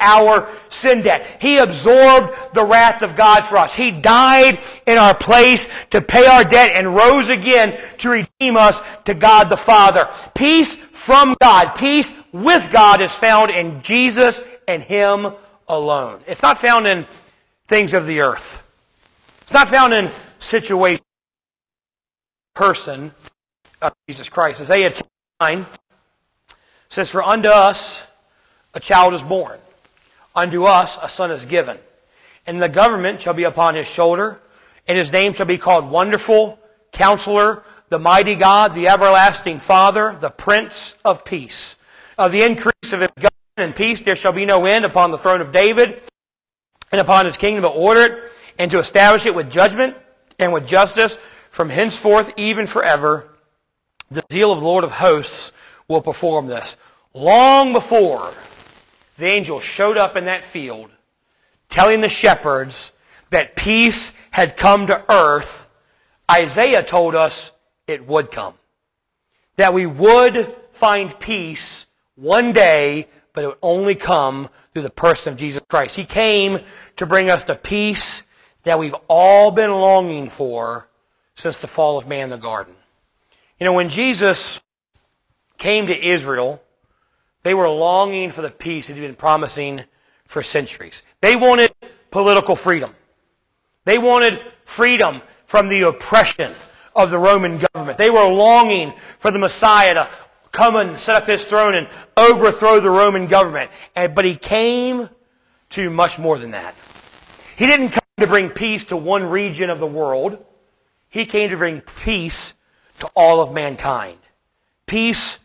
our 0.00 0.48
sin 0.68 1.02
debt. 1.02 1.38
He 1.40 1.58
absorbed 1.58 2.54
the 2.54 2.64
wrath 2.64 3.02
of 3.02 3.16
God 3.16 3.44
for 3.44 3.56
us. 3.56 3.74
He 3.74 3.90
died 3.90 4.58
in 4.86 4.98
our 4.98 5.14
place 5.14 5.68
to 5.90 6.00
pay 6.00 6.26
our 6.26 6.44
debt 6.44 6.72
and 6.76 6.94
rose 6.94 7.28
again 7.28 7.80
to 7.98 8.10
redeem 8.10 8.56
us 8.56 8.82
to 9.04 9.14
God 9.14 9.48
the 9.48 9.56
Father. 9.56 10.08
Peace 10.34 10.76
from 10.76 11.36
God, 11.40 11.76
peace 11.76 12.12
with 12.32 12.70
God 12.70 13.00
is 13.00 13.12
found 13.12 13.50
in 13.50 13.82
Jesus 13.82 14.44
and 14.68 14.82
Him 14.82 15.32
alone. 15.68 16.20
It's 16.26 16.42
not 16.42 16.58
found 16.58 16.86
in 16.86 17.06
things 17.66 17.94
of 17.94 18.06
the 18.06 18.20
earth. 18.20 18.62
It's 19.42 19.52
not 19.52 19.68
found 19.68 19.92
in 19.94 20.10
situation, 20.38 21.04
person 22.54 23.12
of 23.80 23.92
Jesus 24.08 24.28
Christ. 24.28 24.60
Isaiah 24.60 24.92
9 25.40 25.66
says, 26.88 27.10
For 27.10 27.22
unto 27.22 27.48
us 27.48 28.06
a 28.74 28.80
child 28.80 29.14
is 29.14 29.22
born, 29.22 29.58
unto 30.34 30.64
us 30.64 30.98
a 31.02 31.08
son 31.08 31.30
is 31.30 31.46
given, 31.46 31.78
and 32.46 32.62
the 32.62 32.68
government 32.68 33.20
shall 33.20 33.34
be 33.34 33.44
upon 33.44 33.74
his 33.74 33.86
shoulder, 33.86 34.40
and 34.86 34.98
his 34.98 35.12
name 35.12 35.32
shall 35.32 35.46
be 35.46 35.58
called 35.58 35.90
Wonderful, 35.90 36.58
Counselor, 36.92 37.62
the 37.88 37.98
Mighty 37.98 38.34
God, 38.34 38.74
the 38.74 38.88
Everlasting 38.88 39.58
Father, 39.58 40.16
the 40.18 40.30
Prince 40.30 40.96
of 41.04 41.24
Peace. 41.24 41.76
Of 42.16 42.32
the 42.32 42.42
increase 42.42 42.92
of 42.92 43.00
his 43.00 43.10
government 43.16 43.32
and 43.56 43.76
peace 43.76 44.02
there 44.02 44.16
shall 44.16 44.32
be 44.32 44.46
no 44.46 44.64
end 44.64 44.84
upon 44.84 45.10
the 45.10 45.18
throne 45.18 45.40
of 45.40 45.52
David 45.52 46.00
and 46.90 47.00
upon 47.00 47.26
his 47.26 47.36
kingdom 47.36 47.62
to 47.62 47.68
order 47.68 48.02
it 48.02 48.32
and 48.58 48.70
to 48.70 48.78
establish 48.78 49.26
it 49.26 49.34
with 49.34 49.50
judgment 49.50 49.96
and 50.38 50.52
with 50.52 50.66
justice 50.66 51.18
from 51.50 51.68
henceforth 51.68 52.32
even 52.36 52.66
forever. 52.66 53.28
The 54.10 54.24
zeal 54.30 54.52
of 54.52 54.60
the 54.60 54.66
Lord 54.66 54.84
of 54.84 54.92
hosts 54.92 55.52
will 55.88 56.02
perform 56.02 56.46
this. 56.46 56.76
Long 57.14 57.72
before 57.72 58.32
the 59.22 59.28
angel 59.28 59.60
showed 59.60 59.96
up 59.96 60.16
in 60.16 60.24
that 60.24 60.44
field, 60.44 60.90
telling 61.68 62.00
the 62.00 62.08
shepherds 62.08 62.90
that 63.30 63.54
peace 63.54 64.12
had 64.32 64.56
come 64.56 64.88
to 64.88 65.04
earth, 65.08 65.68
Isaiah 66.28 66.82
told 66.82 67.14
us 67.14 67.52
it 67.86 68.04
would 68.08 68.32
come. 68.32 68.54
That 69.58 69.72
we 69.72 69.86
would 69.86 70.52
find 70.72 71.16
peace 71.20 71.86
one 72.16 72.52
day, 72.52 73.06
but 73.32 73.44
it 73.44 73.46
would 73.46 73.58
only 73.62 73.94
come 73.94 74.48
through 74.72 74.82
the 74.82 74.90
person 74.90 75.32
of 75.32 75.38
Jesus 75.38 75.62
Christ. 75.68 75.94
He 75.94 76.04
came 76.04 76.58
to 76.96 77.06
bring 77.06 77.30
us 77.30 77.44
the 77.44 77.54
peace 77.54 78.24
that 78.64 78.80
we've 78.80 78.96
all 79.06 79.52
been 79.52 79.70
longing 79.70 80.30
for 80.30 80.88
since 81.36 81.58
the 81.58 81.68
fall 81.68 81.96
of 81.96 82.08
man 82.08 82.24
in 82.24 82.30
the 82.30 82.38
garden. 82.38 82.74
You 83.60 83.66
know, 83.66 83.72
when 83.72 83.88
Jesus 83.88 84.60
came 85.58 85.86
to 85.86 86.04
Israel, 86.04 86.60
they 87.42 87.54
were 87.54 87.68
longing 87.68 88.30
for 88.30 88.42
the 88.42 88.50
peace 88.50 88.86
that 88.86 88.94
he'd 88.94 89.00
been 89.00 89.14
promising 89.14 89.84
for 90.24 90.42
centuries. 90.42 91.02
They 91.20 91.36
wanted 91.36 91.72
political 92.10 92.56
freedom. 92.56 92.94
They 93.84 93.98
wanted 93.98 94.40
freedom 94.64 95.22
from 95.46 95.68
the 95.68 95.82
oppression 95.82 96.52
of 96.94 97.10
the 97.10 97.18
Roman 97.18 97.58
government. 97.58 97.98
They 97.98 98.10
were 98.10 98.28
longing 98.28 98.92
for 99.18 99.30
the 99.30 99.38
Messiah 99.38 99.94
to 99.94 100.08
come 100.52 100.76
and 100.76 101.00
set 101.00 101.16
up 101.16 101.28
his 101.28 101.44
throne 101.44 101.74
and 101.74 101.88
overthrow 102.16 102.80
the 102.80 102.90
Roman 102.90 103.26
government. 103.26 103.70
But 103.94 104.24
he 104.24 104.36
came 104.36 105.08
to 105.70 105.90
much 105.90 106.18
more 106.18 106.38
than 106.38 106.52
that. 106.52 106.74
He 107.56 107.66
didn't 107.66 107.90
come 107.90 108.02
to 108.18 108.26
bring 108.26 108.50
peace 108.50 108.84
to 108.84 108.96
one 108.96 109.24
region 109.24 109.68
of 109.68 109.80
the 109.80 109.86
world. 109.86 110.44
He 111.08 111.26
came 111.26 111.50
to 111.50 111.56
bring 111.56 111.80
peace 111.80 112.54
to 113.00 113.06
all 113.16 113.40
of 113.40 113.52
mankind. 113.52 114.18
Peace 114.86 115.38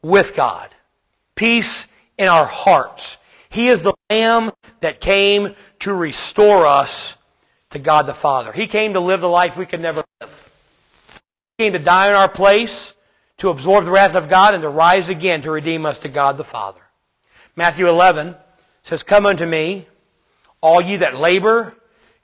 with 0.00 0.34
God. 0.34 0.70
Peace 1.34 1.86
in 2.18 2.28
our 2.28 2.46
hearts. 2.46 3.18
He 3.50 3.68
is 3.68 3.82
the 3.82 3.94
Lamb 4.10 4.52
that 4.80 5.00
came 5.00 5.54
to 5.80 5.92
restore 5.92 6.66
us 6.66 7.16
to 7.70 7.78
God 7.78 8.06
the 8.06 8.14
Father. 8.14 8.52
He 8.52 8.66
came 8.66 8.94
to 8.94 9.00
live 9.00 9.20
the 9.20 9.28
life 9.28 9.56
we 9.56 9.66
could 9.66 9.80
never 9.80 10.04
live. 10.20 10.50
He 11.58 11.64
came 11.64 11.72
to 11.72 11.78
die 11.78 12.08
in 12.08 12.14
our 12.14 12.28
place, 12.28 12.94
to 13.38 13.50
absorb 13.50 13.84
the 13.84 13.90
wrath 13.90 14.14
of 14.14 14.28
God, 14.28 14.54
and 14.54 14.62
to 14.62 14.68
rise 14.68 15.08
again 15.08 15.42
to 15.42 15.50
redeem 15.50 15.84
us 15.84 15.98
to 15.98 16.08
God 16.08 16.36
the 16.36 16.44
Father. 16.44 16.80
Matthew 17.56 17.88
11 17.88 18.36
says, 18.82 19.02
Come 19.02 19.26
unto 19.26 19.44
me, 19.44 19.86
all 20.60 20.80
ye 20.80 20.96
that 20.96 21.18
labor 21.18 21.74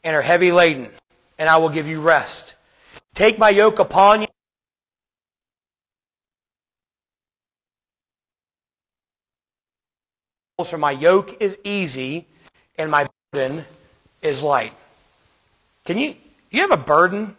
and 0.04 0.14
are 0.14 0.22
heavy 0.22 0.52
laden, 0.52 0.90
and 1.38 1.48
I 1.48 1.56
will 1.58 1.68
give 1.68 1.88
you 1.88 2.00
rest. 2.00 2.54
Take 3.14 3.38
my 3.38 3.50
yoke 3.50 3.78
upon 3.78 4.22
you. 4.22 4.27
For 10.64 10.76
my 10.76 10.90
yoke 10.90 11.36
is 11.40 11.56
easy 11.62 12.26
and 12.76 12.90
my 12.90 13.06
burden 13.30 13.64
is 14.22 14.42
light. 14.42 14.72
Can 15.84 15.98
you, 15.98 16.16
you 16.50 16.62
have 16.62 16.72
a 16.72 16.76
burden 16.76 17.36